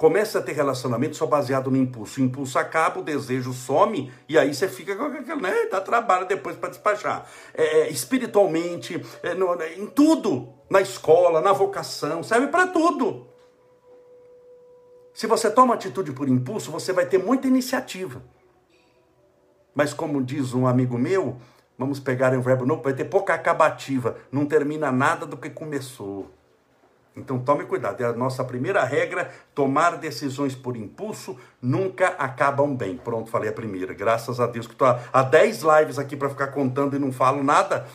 Começa 0.00 0.38
a 0.38 0.42
ter 0.42 0.52
relacionamento 0.52 1.14
só 1.14 1.26
baseado 1.26 1.70
no 1.70 1.76
impulso. 1.76 2.22
O 2.22 2.24
impulso 2.24 2.58
acaba, 2.58 3.00
o 3.00 3.02
desejo 3.04 3.52
some, 3.52 4.10
e 4.26 4.38
aí 4.38 4.54
você 4.54 4.66
fica 4.66 4.96
com 4.96 5.04
aquilo, 5.04 5.42
né? 5.42 5.66
Dá 5.70 5.78
trabalho 5.78 6.26
depois 6.26 6.56
para 6.56 6.70
despachar. 6.70 7.26
É, 7.52 7.80
é, 7.80 7.90
espiritualmente, 7.90 9.04
é, 9.22 9.34
no, 9.34 9.54
né, 9.54 9.74
em 9.74 9.86
tudo. 9.86 10.54
Na 10.70 10.80
escola, 10.80 11.42
na 11.42 11.52
vocação, 11.52 12.22
serve 12.22 12.46
para 12.46 12.68
tudo. 12.68 13.26
Se 15.12 15.26
você 15.26 15.50
toma 15.50 15.74
atitude 15.74 16.12
por 16.12 16.30
impulso, 16.30 16.70
você 16.70 16.94
vai 16.94 17.04
ter 17.04 17.18
muita 17.18 17.46
iniciativa. 17.46 18.22
Mas 19.74 19.92
como 19.92 20.22
diz 20.22 20.54
um 20.54 20.66
amigo 20.66 20.96
meu, 20.96 21.36
vamos 21.76 22.00
pegar 22.00 22.32
um 22.32 22.40
verbo 22.40 22.64
novo, 22.64 22.82
vai 22.82 22.94
ter 22.94 23.04
pouca 23.04 23.34
acabativa. 23.34 24.16
Não 24.32 24.46
termina 24.46 24.90
nada 24.90 25.26
do 25.26 25.36
que 25.36 25.50
começou. 25.50 26.39
Então 27.16 27.38
tome 27.40 27.64
cuidado, 27.64 28.00
é 28.00 28.04
a 28.04 28.12
nossa 28.12 28.44
primeira 28.44 28.84
regra, 28.84 29.30
tomar 29.54 29.96
decisões 29.96 30.54
por 30.54 30.76
impulso 30.76 31.36
nunca 31.60 32.08
acabam 32.18 32.74
bem. 32.74 32.96
Pronto, 32.96 33.30
falei 33.30 33.50
a 33.50 33.52
primeira. 33.52 33.92
Graças 33.92 34.38
a 34.38 34.46
Deus 34.46 34.66
que 34.66 34.74
estou 34.74 34.88
há 35.12 35.22
10 35.22 35.62
lives 35.62 35.98
aqui 35.98 36.16
para 36.16 36.28
ficar 36.28 36.48
contando 36.48 36.94
e 36.94 36.98
não 36.98 37.12
falo 37.12 37.42
nada. 37.42 37.86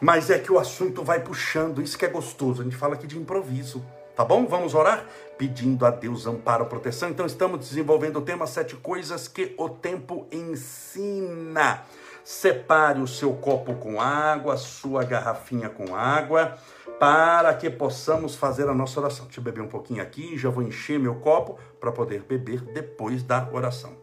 Mas 0.00 0.30
é 0.30 0.38
que 0.38 0.50
o 0.50 0.58
assunto 0.58 1.04
vai 1.04 1.20
puxando, 1.20 1.82
isso 1.82 1.98
que 1.98 2.06
é 2.06 2.08
gostoso. 2.08 2.62
A 2.62 2.64
gente 2.64 2.76
fala 2.76 2.94
aqui 2.94 3.06
de 3.06 3.18
improviso, 3.18 3.84
tá 4.16 4.24
bom? 4.24 4.46
Vamos 4.46 4.74
orar 4.74 5.04
pedindo 5.36 5.84
a 5.84 5.90
Deus 5.90 6.26
amparo, 6.26 6.64
proteção. 6.64 7.10
Então 7.10 7.26
estamos 7.26 7.60
desenvolvendo 7.60 8.16
o 8.16 8.22
tema 8.22 8.46
sete 8.46 8.74
coisas 8.76 9.28
que 9.28 9.54
o 9.58 9.68
tempo 9.68 10.26
ensina. 10.32 11.82
Separe 12.24 13.00
o 13.00 13.06
seu 13.06 13.34
copo 13.34 13.74
com 13.74 14.00
água, 14.00 14.56
sua 14.56 15.04
garrafinha 15.04 15.68
com 15.68 15.94
água 15.94 16.56
para 17.00 17.54
que 17.54 17.70
possamos 17.70 18.36
fazer 18.36 18.68
a 18.68 18.74
nossa 18.74 19.00
oração. 19.00 19.24
Deixa 19.24 19.40
eu 19.40 19.44
beber 19.44 19.62
um 19.62 19.68
pouquinho 19.68 20.02
aqui, 20.02 20.36
já 20.36 20.50
vou 20.50 20.62
encher 20.62 20.98
meu 20.98 21.14
copo 21.14 21.58
para 21.80 21.90
poder 21.90 22.20
beber 22.24 22.60
depois 22.60 23.22
da 23.22 23.48
oração. 23.50 23.96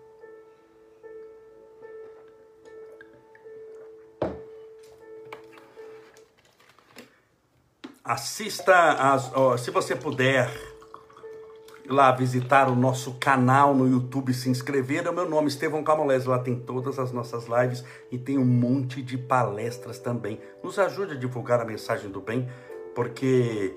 Assista, 8.04 8.74
as, 8.94 9.32
ó, 9.36 9.56
se 9.58 9.70
você 9.70 9.96
puder, 9.96 10.50
lá 11.88 12.12
visitar 12.12 12.68
o 12.68 12.76
nosso 12.76 13.14
canal 13.20 13.76
no 13.76 13.88
YouTube, 13.88 14.34
se 14.34 14.50
inscrever. 14.50 15.06
É 15.06 15.10
o 15.12 15.14
meu 15.14 15.30
nome, 15.30 15.50
Estevão 15.50 15.84
Camolese. 15.84 16.28
Lá 16.28 16.40
tem 16.40 16.56
todas 16.56 16.98
as 16.98 17.12
nossas 17.12 17.46
lives 17.46 17.84
e 18.12 18.18
tem 18.18 18.40
um 18.40 18.46
monte 18.46 19.04
de 19.04 19.20
palestras 19.20 20.00
também. 20.00 20.40
Nos 20.64 20.80
ajude 20.80 21.14
a 21.14 21.18
divulgar 21.18 21.62
a 21.62 21.66
mensagem 21.66 22.10
do 22.10 22.22
bem 22.22 22.50
porque 22.98 23.76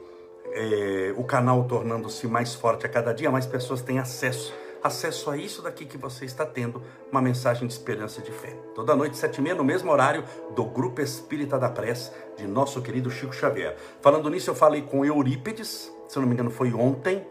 é, 0.54 1.12
o 1.14 1.24
canal 1.24 1.64
tornando-se 1.64 2.26
mais 2.26 2.54
forte 2.54 2.87
a 2.87 2.88
cada 2.88 3.12
dia, 3.12 3.30
mais 3.30 3.44
pessoas 3.44 3.83
têm 3.83 3.98
acesso 3.98 4.50
acesso 4.83 5.28
a 5.28 5.37
isso 5.37 5.61
daqui 5.61 5.85
que 5.85 5.98
você 5.98 6.24
está 6.24 6.46
tendo, 6.46 6.83
uma 7.12 7.20
mensagem 7.20 7.68
de 7.68 7.74
esperança 7.74 8.20
e 8.20 8.22
de 8.22 8.33
fé. 8.33 8.56
Toda 8.74 8.96
noite, 8.96 9.18
sete 9.18 9.37
e 9.37 9.42
meia, 9.42 9.54
no 9.54 9.62
mesmo 9.62 9.92
horário, 9.92 10.24
do 10.56 10.64
Grupo 10.64 11.02
Espírita 11.02 11.59
da 11.59 11.68
Prece, 11.68 12.11
de 12.38 12.46
nosso 12.46 12.80
querido 12.80 13.11
Chico 13.11 13.35
Xavier. 13.35 13.76
Falando 14.00 14.30
nisso, 14.30 14.48
eu 14.48 14.54
falei 14.54 14.80
com 14.80 15.04
Eurípides, 15.04 15.92
se 16.09 16.18
não 16.18 16.26
me 16.26 16.33
engano 16.33 16.50
foi 16.50 16.72
ontem, 16.72 17.22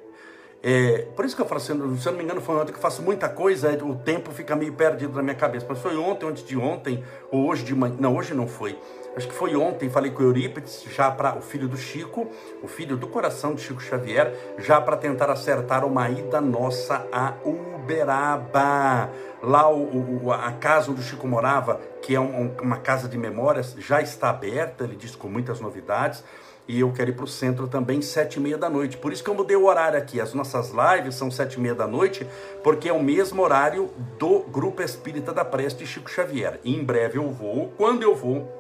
é, 0.62 1.08
por 1.16 1.24
isso 1.24 1.36
que 1.36 1.42
eu 1.42 1.46
falo, 1.46 1.62
se 1.62 1.72
eu 1.72 1.76
não 1.78 2.14
me 2.14 2.24
engano, 2.24 2.42
foi 2.42 2.56
ontem 2.56 2.72
que 2.72 2.78
eu 2.78 2.82
faço 2.82 3.02
muita 3.02 3.30
coisa, 3.30 3.72
o 3.84 3.96
tempo 3.96 4.32
fica 4.32 4.56
meio 4.56 4.74
perdido 4.74 5.14
na 5.16 5.24
minha 5.24 5.36
cabeça. 5.36 5.66
Mas 5.68 5.80
foi 5.80 5.98
ontem, 5.98 6.28
antes 6.28 6.46
de 6.46 6.58
ontem, 6.58 7.04
ou 7.32 7.48
hoje 7.48 7.64
de 7.64 7.74
manhã. 7.74 7.96
Não, 8.00 8.16
hoje 8.16 8.34
não 8.34 8.48
foi. 8.48 8.78
Acho 9.20 9.28
que 9.28 9.36
foi 9.36 9.54
ontem, 9.54 9.90
falei 9.90 10.12
com 10.12 10.24
o 10.24 10.28
Eurípides, 10.28 10.86
já 10.96 11.12
para 11.12 11.38
o 11.38 11.42
filho 11.42 11.68
do 11.68 11.76
Chico, 11.76 12.32
o 12.64 12.70
filho 12.70 12.96
do 12.96 13.06
coração 13.06 13.54
de 13.54 13.62
Chico 13.62 13.82
Xavier, 13.82 14.34
já 14.60 14.80
para 14.80 14.96
tentar 14.96 15.30
acertar 15.30 15.84
uma 15.84 16.10
ida 16.10 16.40
nossa 16.40 17.06
a 17.12 17.34
Uberaba. 17.44 19.10
Lá 19.44 19.70
o, 19.70 20.24
o, 20.24 20.32
a 20.32 20.54
casa 20.54 20.90
onde 20.90 21.02
o 21.02 21.04
Chico 21.04 21.28
morava, 21.28 21.82
que 22.02 22.16
é 22.16 22.20
um, 22.22 22.56
uma 22.62 22.78
casa 22.78 23.10
de 23.10 23.18
memórias, 23.18 23.76
já 23.78 24.02
está 24.02 24.30
aberta, 24.30 24.86
ele 24.86 24.96
disse 24.96 25.18
com 25.18 25.28
muitas 25.28 25.60
novidades 25.60 26.24
e 26.66 26.80
eu 26.80 26.94
quero 26.94 27.10
ir 27.10 27.14
para 27.14 27.26
o 27.26 27.28
centro 27.28 27.68
também 27.68 28.02
sete 28.02 28.36
e 28.36 28.40
meia 28.40 28.58
da 28.58 28.70
noite. 28.70 28.96
Por 28.96 29.12
isso 29.12 29.22
que 29.22 29.30
eu 29.30 29.34
mudei 29.34 29.58
o 29.58 29.66
horário 29.66 29.98
aqui. 29.98 30.22
As 30.22 30.34
nossas 30.34 30.72
lives 30.72 31.16
são 31.16 31.30
sete 31.30 31.56
e 31.56 31.60
meia 31.60 31.76
da 31.76 31.88
noite, 31.88 32.26
porque 32.64 32.88
é 32.88 32.94
o 32.94 33.04
mesmo 33.04 33.42
horário 33.42 33.90
do 34.18 34.42
Grupo 34.44 34.82
Espírita 34.82 35.34
da 35.34 35.44
Preste 35.44 35.86
Chico 35.86 36.10
Xavier. 36.10 36.58
E 36.64 36.74
em 36.74 36.84
breve 36.86 37.18
eu 37.18 37.30
vou, 37.32 37.74
quando 37.76 38.04
eu 38.04 38.16
vou, 38.16 38.59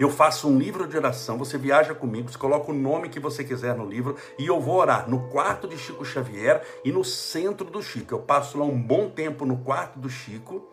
eu 0.00 0.08
faço 0.08 0.48
um 0.48 0.58
livro 0.58 0.88
de 0.88 0.96
oração, 0.96 1.36
você 1.36 1.58
viaja 1.58 1.94
comigo, 1.94 2.30
você 2.30 2.38
coloca 2.38 2.70
o 2.70 2.74
nome 2.74 3.10
que 3.10 3.20
você 3.20 3.44
quiser 3.44 3.76
no 3.76 3.84
livro 3.84 4.16
e 4.38 4.46
eu 4.46 4.58
vou 4.58 4.76
orar 4.76 5.10
no 5.10 5.28
quarto 5.28 5.68
de 5.68 5.76
Chico 5.76 6.06
Xavier 6.06 6.62
e 6.82 6.90
no 6.90 7.04
centro 7.04 7.66
do 7.66 7.82
Chico. 7.82 8.14
Eu 8.14 8.20
passo 8.20 8.58
lá 8.58 8.64
um 8.64 8.80
bom 8.80 9.10
tempo 9.10 9.44
no 9.44 9.58
quarto 9.58 9.98
do 9.98 10.08
Chico 10.08 10.66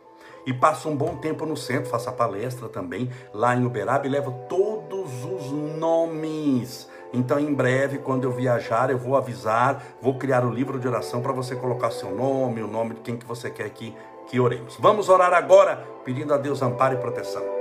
e 0.46 0.54
passo 0.54 0.88
um 0.88 0.96
bom 0.96 1.18
tempo 1.18 1.46
no 1.46 1.58
centro, 1.58 1.90
faço 1.90 2.10
a 2.10 2.14
palestra 2.14 2.70
também 2.70 3.12
lá 3.34 3.54
em 3.54 3.66
Uberaba 3.66 4.08
e 4.08 4.10
levo 4.10 4.32
todos 4.48 5.26
os 5.26 5.52
nomes. 5.52 6.90
Então, 7.12 7.38
em 7.38 7.54
breve, 7.54 7.98
quando 7.98 8.24
eu 8.24 8.32
viajar, 8.32 8.90
eu 8.90 8.98
vou 8.98 9.18
avisar, 9.18 9.84
vou 10.02 10.18
criar 10.18 10.46
o 10.46 10.48
um 10.48 10.54
livro 10.54 10.80
de 10.80 10.88
oração 10.88 11.22
para 11.22 11.34
você 11.34 11.54
colocar 11.54 11.92
seu 11.92 12.16
nome, 12.16 12.62
o 12.62 12.68
nome 12.68 12.94
de 12.94 13.02
quem 13.02 13.18
que 13.18 13.26
você 13.26 13.50
quer 13.50 13.70
que, 13.72 13.94
que 14.28 14.40
oremos. 14.40 14.78
Vamos 14.80 15.10
orar 15.10 15.34
agora, 15.34 15.86
pedindo 16.06 16.34
a 16.34 16.38
Deus 16.38 16.62
amparo 16.62 16.96
e 16.96 16.98
proteção. 16.98 17.57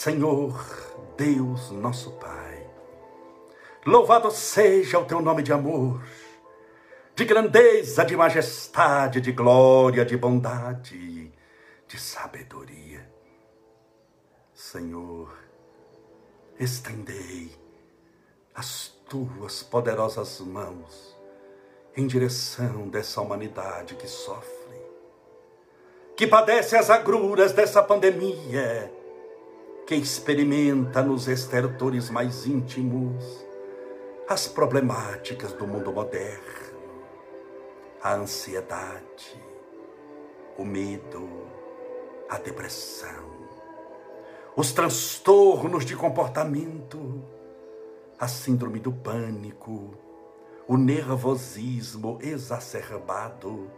Senhor 0.00 0.58
Deus 1.14 1.70
nosso 1.72 2.12
Pai, 2.12 2.66
louvado 3.84 4.30
seja 4.30 4.98
o 4.98 5.04
teu 5.04 5.20
nome 5.20 5.42
de 5.42 5.52
amor, 5.52 6.02
de 7.14 7.22
grandeza, 7.26 8.02
de 8.02 8.16
majestade, 8.16 9.20
de 9.20 9.30
glória, 9.30 10.02
de 10.02 10.16
bondade, 10.16 11.30
de 11.86 12.00
sabedoria. 12.00 13.06
Senhor, 14.54 15.36
estendei 16.58 17.52
as 18.54 18.94
tuas 19.06 19.62
poderosas 19.62 20.40
mãos 20.40 21.14
em 21.94 22.06
direção 22.06 22.88
dessa 22.88 23.20
humanidade 23.20 23.96
que 23.96 24.08
sofre, 24.08 24.80
que 26.16 26.26
padece 26.26 26.74
as 26.74 26.88
agruras 26.88 27.52
dessa 27.52 27.82
pandemia 27.82 28.98
que 29.90 29.96
experimenta 29.96 31.02
nos 31.02 31.26
estertores 31.26 32.10
mais 32.10 32.46
íntimos 32.46 33.44
as 34.28 34.46
problemáticas 34.46 35.52
do 35.54 35.66
mundo 35.66 35.90
moderno, 35.90 37.02
a 38.00 38.14
ansiedade, 38.14 39.42
o 40.56 40.64
medo, 40.64 41.28
a 42.28 42.38
depressão, 42.38 43.48
os 44.54 44.70
transtornos 44.70 45.84
de 45.84 45.96
comportamento, 45.96 47.24
a 48.16 48.28
síndrome 48.28 48.78
do 48.78 48.92
pânico, 48.92 49.92
o 50.68 50.76
nervosismo 50.76 52.16
exacerbado, 52.22 53.68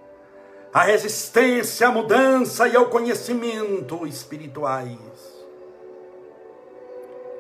a 0.75 0.83
resistência 0.83 1.88
à 1.88 1.90
mudança 1.90 2.68
e 2.68 2.77
ao 2.77 2.90
conhecimento 2.90 4.07
espirituais 4.07 5.32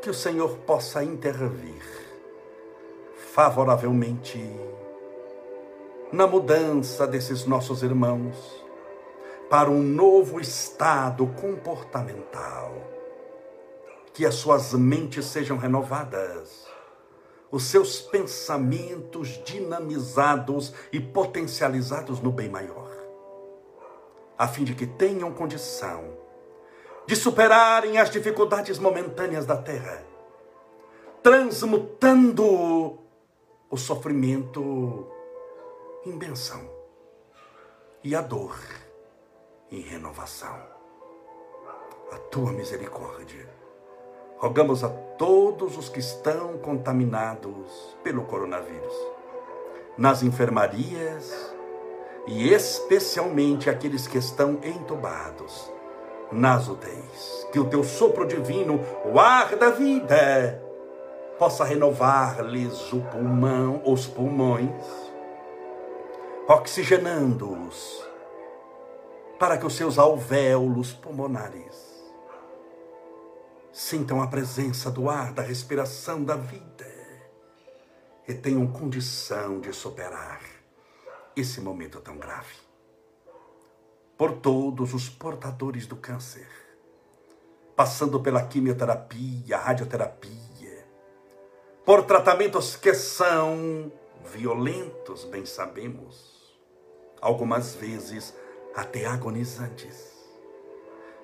que 0.02 0.10
o 0.10 0.14
Senhor 0.14 0.58
possa 0.66 1.04
intervir 1.04 1.80
favoravelmente 3.32 4.36
na 6.12 6.26
mudança 6.26 7.06
desses 7.06 7.46
nossos 7.46 7.84
irmãos 7.84 8.36
para 9.48 9.70
um 9.70 9.80
novo 9.80 10.40
estado 10.40 11.24
comportamental. 11.40 12.74
Que 14.12 14.26
as 14.26 14.34
suas 14.34 14.72
mentes 14.72 15.24
sejam 15.26 15.56
renovadas, 15.56 16.66
os 17.48 17.62
seus 17.62 18.00
pensamentos 18.00 19.40
dinamizados 19.44 20.74
e 20.92 20.98
potencializados 20.98 22.20
no 22.20 22.32
bem 22.32 22.48
maior, 22.48 22.90
a 24.36 24.48
fim 24.48 24.64
de 24.64 24.74
que 24.74 24.86
tenham 24.86 25.32
condição 25.32 26.21
de 27.06 27.16
superarem 27.16 27.98
as 27.98 28.10
dificuldades 28.10 28.78
momentâneas 28.78 29.44
da 29.44 29.56
terra, 29.56 30.02
transmutando 31.22 32.98
o 33.70 33.76
sofrimento 33.76 35.06
em 36.04 36.16
benção 36.16 36.68
e 38.04 38.14
a 38.14 38.20
dor 38.20 38.56
em 39.70 39.80
renovação. 39.80 40.70
A 42.12 42.18
tua 42.18 42.52
misericórdia. 42.52 43.48
Rogamos 44.36 44.84
a 44.84 44.88
todos 44.88 45.78
os 45.78 45.88
que 45.88 46.00
estão 46.00 46.58
contaminados 46.58 47.96
pelo 48.02 48.24
coronavírus, 48.24 48.94
nas 49.96 50.22
enfermarias 50.22 51.54
e 52.26 52.52
especialmente 52.52 53.70
aqueles 53.70 54.06
que 54.06 54.18
estão 54.18 54.60
entubados 54.64 55.72
nas 56.32 56.68
UTIs. 56.68 57.46
Que 57.52 57.58
o 57.58 57.68
teu 57.68 57.84
sopro 57.84 58.26
divino, 58.26 58.80
o 59.04 59.18
ar 59.18 59.56
da 59.56 59.70
vida, 59.70 60.62
possa 61.38 61.64
renovar-lhes 61.64 62.92
o 62.92 63.00
pulmão, 63.00 63.82
os 63.84 64.06
pulmões, 64.06 64.86
oxigenando-os, 66.48 68.04
para 69.38 69.58
que 69.58 69.66
os 69.66 69.76
seus 69.76 69.98
alvéolos 69.98 70.92
pulmonares 70.92 71.92
sintam 73.72 74.22
a 74.22 74.26
presença 74.26 74.90
do 74.90 75.08
ar, 75.08 75.32
da 75.32 75.42
respiração 75.42 76.22
da 76.22 76.36
vida 76.36 76.92
e 78.28 78.34
tenham 78.34 78.66
condição 78.66 79.60
de 79.60 79.72
superar 79.72 80.40
esse 81.34 81.60
momento 81.60 82.00
tão 82.00 82.16
grave. 82.18 82.71
Por 84.22 84.34
todos 84.34 84.94
os 84.94 85.08
portadores 85.08 85.84
do 85.84 85.96
câncer, 85.96 86.46
passando 87.74 88.20
pela 88.20 88.40
quimioterapia, 88.46 89.56
radioterapia, 89.56 90.86
por 91.84 92.04
tratamentos 92.04 92.76
que 92.76 92.94
são 92.94 93.90
violentos, 94.32 95.24
bem 95.24 95.44
sabemos, 95.44 96.56
algumas 97.20 97.74
vezes 97.74 98.32
até 98.76 99.06
agonizantes. 99.06 100.12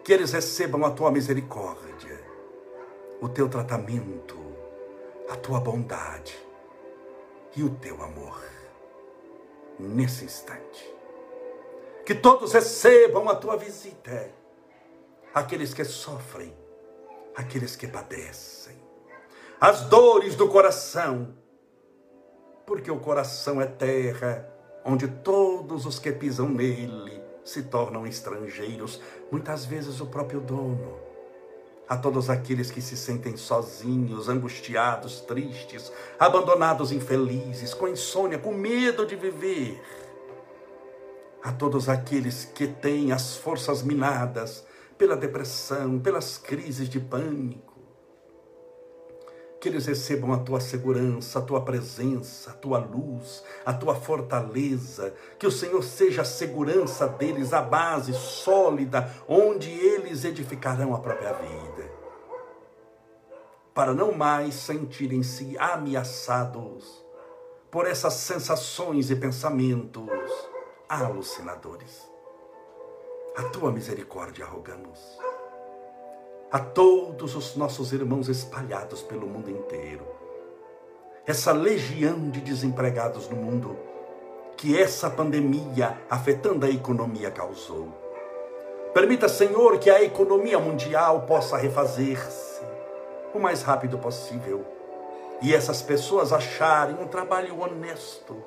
Que 0.02 0.12
eles 0.12 0.32
recebam 0.32 0.84
a 0.84 0.90
tua 0.90 1.12
misericórdia, 1.12 2.20
o 3.20 3.28
teu 3.28 3.48
tratamento, 3.48 4.36
a 5.30 5.36
tua 5.36 5.60
bondade 5.60 6.36
e 7.54 7.62
o 7.62 7.70
teu 7.70 8.02
amor 8.02 8.42
nesse 9.78 10.24
instante. 10.24 10.97
Que 12.08 12.14
todos 12.14 12.54
recebam 12.54 13.28
a 13.28 13.34
tua 13.34 13.58
visita, 13.58 14.30
aqueles 15.34 15.74
que 15.74 15.84
sofrem, 15.84 16.56
aqueles 17.36 17.76
que 17.76 17.86
padecem, 17.86 18.76
as 19.60 19.82
dores 19.82 20.34
do 20.34 20.48
coração, 20.48 21.36
porque 22.66 22.90
o 22.90 22.98
coração 22.98 23.60
é 23.60 23.66
terra 23.66 24.50
onde 24.86 25.06
todos 25.06 25.84
os 25.84 25.98
que 25.98 26.10
pisam 26.10 26.48
nele 26.48 27.22
se 27.44 27.64
tornam 27.64 28.06
estrangeiros, 28.06 29.02
muitas 29.30 29.66
vezes 29.66 30.00
o 30.00 30.06
próprio 30.06 30.40
dono. 30.40 30.98
A 31.86 31.94
todos 31.94 32.30
aqueles 32.30 32.70
que 32.70 32.80
se 32.80 32.96
sentem 32.96 33.36
sozinhos, 33.36 34.30
angustiados, 34.30 35.20
tristes, 35.20 35.92
abandonados, 36.18 36.90
infelizes, 36.90 37.74
com 37.74 37.86
insônia, 37.86 38.38
com 38.38 38.54
medo 38.54 39.04
de 39.04 39.14
viver. 39.14 39.78
A 41.42 41.52
todos 41.52 41.88
aqueles 41.88 42.44
que 42.44 42.66
têm 42.66 43.12
as 43.12 43.36
forças 43.36 43.82
minadas 43.82 44.64
pela 44.98 45.16
depressão, 45.16 46.00
pelas 46.00 46.36
crises 46.36 46.88
de 46.88 46.98
pânico. 46.98 47.78
Que 49.60 49.68
eles 49.68 49.86
recebam 49.86 50.32
a 50.32 50.38
tua 50.38 50.60
segurança, 50.60 51.38
a 51.38 51.42
tua 51.42 51.64
presença, 51.64 52.50
a 52.50 52.54
tua 52.54 52.78
luz, 52.78 53.42
a 53.64 53.72
tua 53.72 53.94
fortaleza, 53.94 55.14
que 55.38 55.46
o 55.46 55.50
Senhor 55.50 55.82
seja 55.82 56.22
a 56.22 56.24
segurança 56.24 57.08
deles, 57.08 57.52
a 57.52 57.62
base 57.62 58.12
sólida 58.12 59.12
onde 59.28 59.70
eles 59.70 60.24
edificarão 60.24 60.94
a 60.94 60.98
própria 60.98 61.32
vida. 61.32 61.90
Para 63.74 63.94
não 63.94 64.12
mais 64.12 64.54
sentirem-se 64.54 65.56
ameaçados 65.58 67.04
por 67.70 67.86
essas 67.86 68.14
sensações 68.14 69.10
e 69.10 69.16
pensamentos 69.16 70.08
alucinadores. 70.88 72.10
A 73.36 73.42
tua 73.44 73.70
misericórdia 73.70 74.46
rogamos 74.46 75.18
a 76.50 76.58
todos 76.58 77.36
os 77.36 77.56
nossos 77.56 77.92
irmãos 77.92 78.26
espalhados 78.26 79.02
pelo 79.02 79.26
mundo 79.26 79.50
inteiro. 79.50 80.06
Essa 81.26 81.52
legião 81.52 82.30
de 82.30 82.40
desempregados 82.40 83.28
no 83.28 83.36
mundo 83.36 83.78
que 84.56 84.80
essa 84.80 85.10
pandemia 85.10 86.00
afetando 86.08 86.64
a 86.64 86.70
economia 86.70 87.30
causou. 87.30 87.92
Permita, 88.94 89.28
Senhor, 89.28 89.78
que 89.78 89.90
a 89.90 90.02
economia 90.02 90.58
mundial 90.58 91.26
possa 91.26 91.58
refazer-se 91.58 92.62
o 93.34 93.38
mais 93.38 93.62
rápido 93.62 93.98
possível 93.98 94.64
e 95.42 95.54
essas 95.54 95.82
pessoas 95.82 96.32
acharem 96.32 96.96
um 96.98 97.06
trabalho 97.06 97.60
honesto 97.60 98.42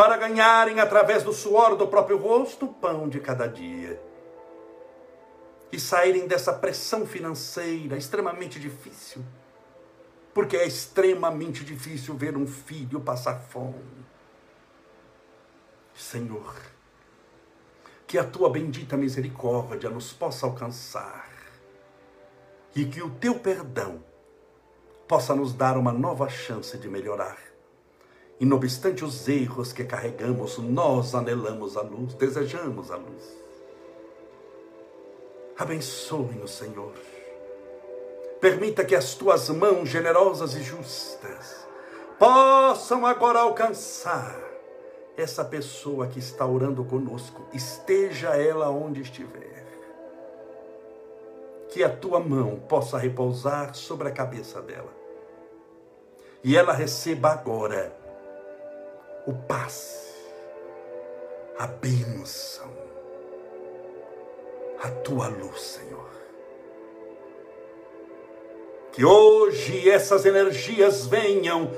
para 0.00 0.16
ganharem 0.16 0.80
através 0.80 1.22
do 1.22 1.30
suor 1.30 1.76
do 1.76 1.86
próprio 1.86 2.16
rosto 2.16 2.64
o 2.64 2.72
pão 2.72 3.06
de 3.06 3.20
cada 3.20 3.46
dia 3.46 4.00
e 5.70 5.78
saírem 5.78 6.26
dessa 6.26 6.54
pressão 6.54 7.06
financeira 7.06 7.98
extremamente 7.98 8.58
difícil. 8.58 9.22
Porque 10.32 10.56
é 10.56 10.66
extremamente 10.66 11.62
difícil 11.62 12.16
ver 12.16 12.34
um 12.34 12.46
filho 12.46 12.98
passar 13.02 13.40
fome. 13.40 14.06
Senhor, 15.94 16.56
que 18.06 18.16
a 18.16 18.24
tua 18.24 18.48
bendita 18.48 18.96
misericórdia 18.96 19.90
nos 19.90 20.14
possa 20.14 20.46
alcançar 20.46 21.28
e 22.74 22.86
que 22.86 23.02
o 23.02 23.10
teu 23.10 23.38
perdão 23.38 24.02
possa 25.06 25.34
nos 25.34 25.52
dar 25.52 25.76
uma 25.76 25.92
nova 25.92 26.26
chance 26.30 26.78
de 26.78 26.88
melhorar. 26.88 27.49
E 28.40 28.46
não 28.46 28.56
obstante 28.56 29.04
os 29.04 29.28
erros 29.28 29.70
que 29.70 29.84
carregamos, 29.84 30.56
nós 30.56 31.14
anelamos 31.14 31.76
a 31.76 31.82
luz, 31.82 32.14
desejamos 32.14 32.90
a 32.90 32.96
luz. 32.96 33.38
Abençoe-nos, 35.58 36.50
Senhor. 36.52 36.94
Permita 38.40 38.82
que 38.82 38.96
as 38.96 39.12
tuas 39.14 39.50
mãos 39.50 39.90
generosas 39.90 40.54
e 40.54 40.62
justas 40.62 41.68
possam 42.18 43.04
agora 43.04 43.40
alcançar 43.40 44.34
essa 45.18 45.44
pessoa 45.44 46.06
que 46.06 46.18
está 46.18 46.46
orando 46.46 46.82
conosco, 46.82 47.44
esteja 47.52 48.30
ela 48.36 48.70
onde 48.70 49.02
estiver. 49.02 49.66
Que 51.68 51.84
a 51.84 51.94
tua 51.94 52.18
mão 52.20 52.58
possa 52.66 52.96
repousar 52.96 53.74
sobre 53.74 54.08
a 54.08 54.12
cabeça 54.12 54.62
dela. 54.62 54.92
E 56.42 56.56
ela 56.56 56.72
receba 56.72 57.30
agora 57.32 57.99
o 59.30 59.34
paz, 59.46 60.14
a 61.58 61.66
bênção 61.66 62.80
a 64.82 64.88
tua 64.88 65.28
luz, 65.28 65.60
Senhor. 65.60 66.10
Que 68.92 69.04
hoje 69.04 69.88
essas 69.90 70.24
energias 70.24 71.06
venham 71.06 71.70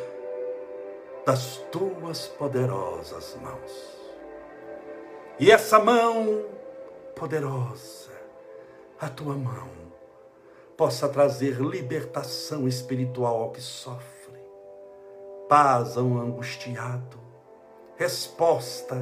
das 1.26 1.56
tuas 1.70 2.26
poderosas 2.26 3.36
mãos. 3.40 3.92
E 5.38 5.50
essa 5.50 5.78
mão 5.78 6.44
poderosa, 7.16 8.12
a 9.00 9.08
tua 9.08 9.34
mão, 9.34 9.68
possa 10.76 11.08
trazer 11.08 11.60
libertação 11.60 12.66
espiritual 12.66 13.42
ao 13.42 13.50
que 13.50 13.60
sofre, 13.60 14.40
paz 15.48 15.96
ao 15.96 16.06
angustiado, 16.06 17.21
resposta 17.96 18.96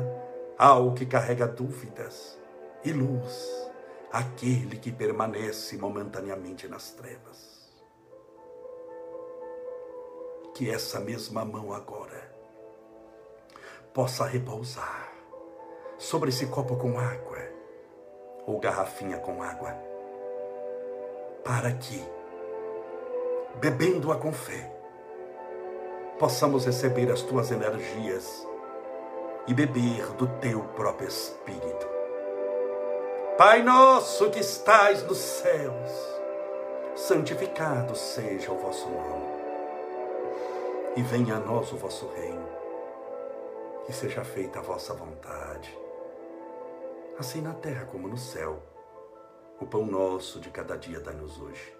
ao 0.58 0.92
que 0.92 1.06
carrega 1.06 1.46
dúvidas 1.46 2.38
e 2.84 2.92
luz 2.92 3.70
aquele 4.12 4.76
que 4.76 4.90
permanece 4.90 5.76
momentaneamente 5.76 6.68
nas 6.68 6.90
trevas. 6.90 7.60
Que 10.54 10.68
essa 10.68 11.00
mesma 11.00 11.44
mão 11.44 11.72
agora 11.72 12.30
possa 13.94 14.24
repousar 14.24 15.12
sobre 15.96 16.30
esse 16.30 16.46
copo 16.46 16.76
com 16.76 16.98
água 16.98 17.38
ou 18.46 18.58
garrafinha 18.58 19.18
com 19.18 19.42
água, 19.42 19.74
para 21.44 21.72
que, 21.72 22.04
bebendo-a 23.60 24.16
com 24.16 24.32
fé, 24.32 24.70
possamos 26.18 26.66
receber 26.66 27.10
as 27.10 27.22
tuas 27.22 27.50
energias 27.50 28.46
e 29.46 29.54
beber 29.54 30.06
do 30.12 30.26
teu 30.38 30.60
próprio 30.74 31.08
Espírito 31.08 32.00
Pai 33.40 33.62
nosso 33.62 34.28
que 34.28 34.38
estais 34.38 35.02
nos 35.04 35.16
céus, 35.16 35.90
santificado 36.94 37.96
seja 37.96 38.52
o 38.52 38.58
vosso 38.58 38.86
nome. 38.86 39.40
E 40.94 41.00
venha 41.00 41.36
a 41.36 41.40
nós 41.40 41.72
o 41.72 41.78
vosso 41.78 42.06
reino. 42.08 42.46
Que 43.86 43.94
seja 43.94 44.22
feita 44.24 44.58
a 44.58 44.62
vossa 44.62 44.92
vontade, 44.92 45.74
assim 47.18 47.40
na 47.40 47.54
terra 47.54 47.86
como 47.86 48.08
no 48.08 48.18
céu. 48.18 48.62
O 49.58 49.64
pão 49.64 49.86
nosso 49.86 50.38
de 50.38 50.50
cada 50.50 50.76
dia 50.76 51.00
dai-nos 51.00 51.40
hoje 51.40 51.79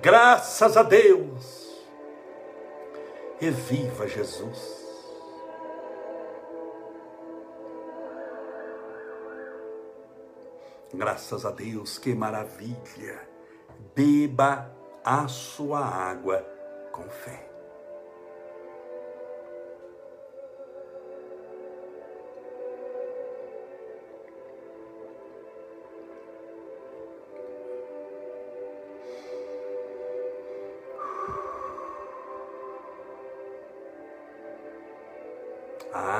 Graças 0.00 0.76
a 0.76 0.82
Deus. 0.82 1.62
Reviva 3.38 4.06
Jesus. 4.06 4.82
Graças 10.94 11.44
a 11.46 11.50
Deus, 11.50 11.98
que 11.98 12.14
maravilha. 12.14 13.28
Beba 13.94 14.70
a 15.04 15.26
sua 15.26 15.80
água 15.80 16.46
com 16.92 17.08
fé. 17.10 17.51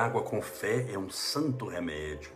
Água 0.03 0.21
com 0.21 0.41
fé 0.41 0.91
é 0.91 0.97
um 0.97 1.09
santo 1.09 1.65
remédio. 1.65 2.31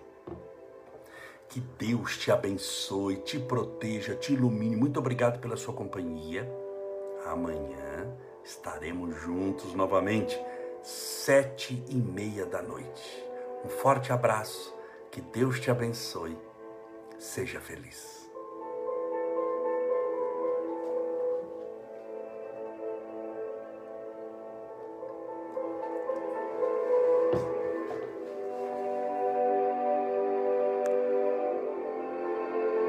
Que 1.50 1.60
Deus 1.60 2.18
te 2.18 2.32
abençoe, 2.32 3.18
te 3.18 3.40
proteja, 3.40 4.16
te 4.16 4.34
ilumine. 4.34 4.76
Muito 4.76 5.00
obrigado 5.00 5.40
pela 5.40 5.58
sua 5.58 5.74
companhia. 5.74 6.50
Amanhã 7.26 8.08
estaremos 8.44 9.16
juntos 9.22 9.74
novamente, 9.74 10.40
sete 10.82 11.84
e 11.90 11.96
meia 11.96 12.46
da 12.46 12.62
noite. 12.62 13.24
Um 13.66 13.70
forte 13.70 14.12
abraço, 14.12 14.74
que 15.12 15.22
Deus 15.22 15.60
te 15.60 15.70
abençoe. 15.70 16.38
Seja 17.18 17.60
feliz. 17.60 18.27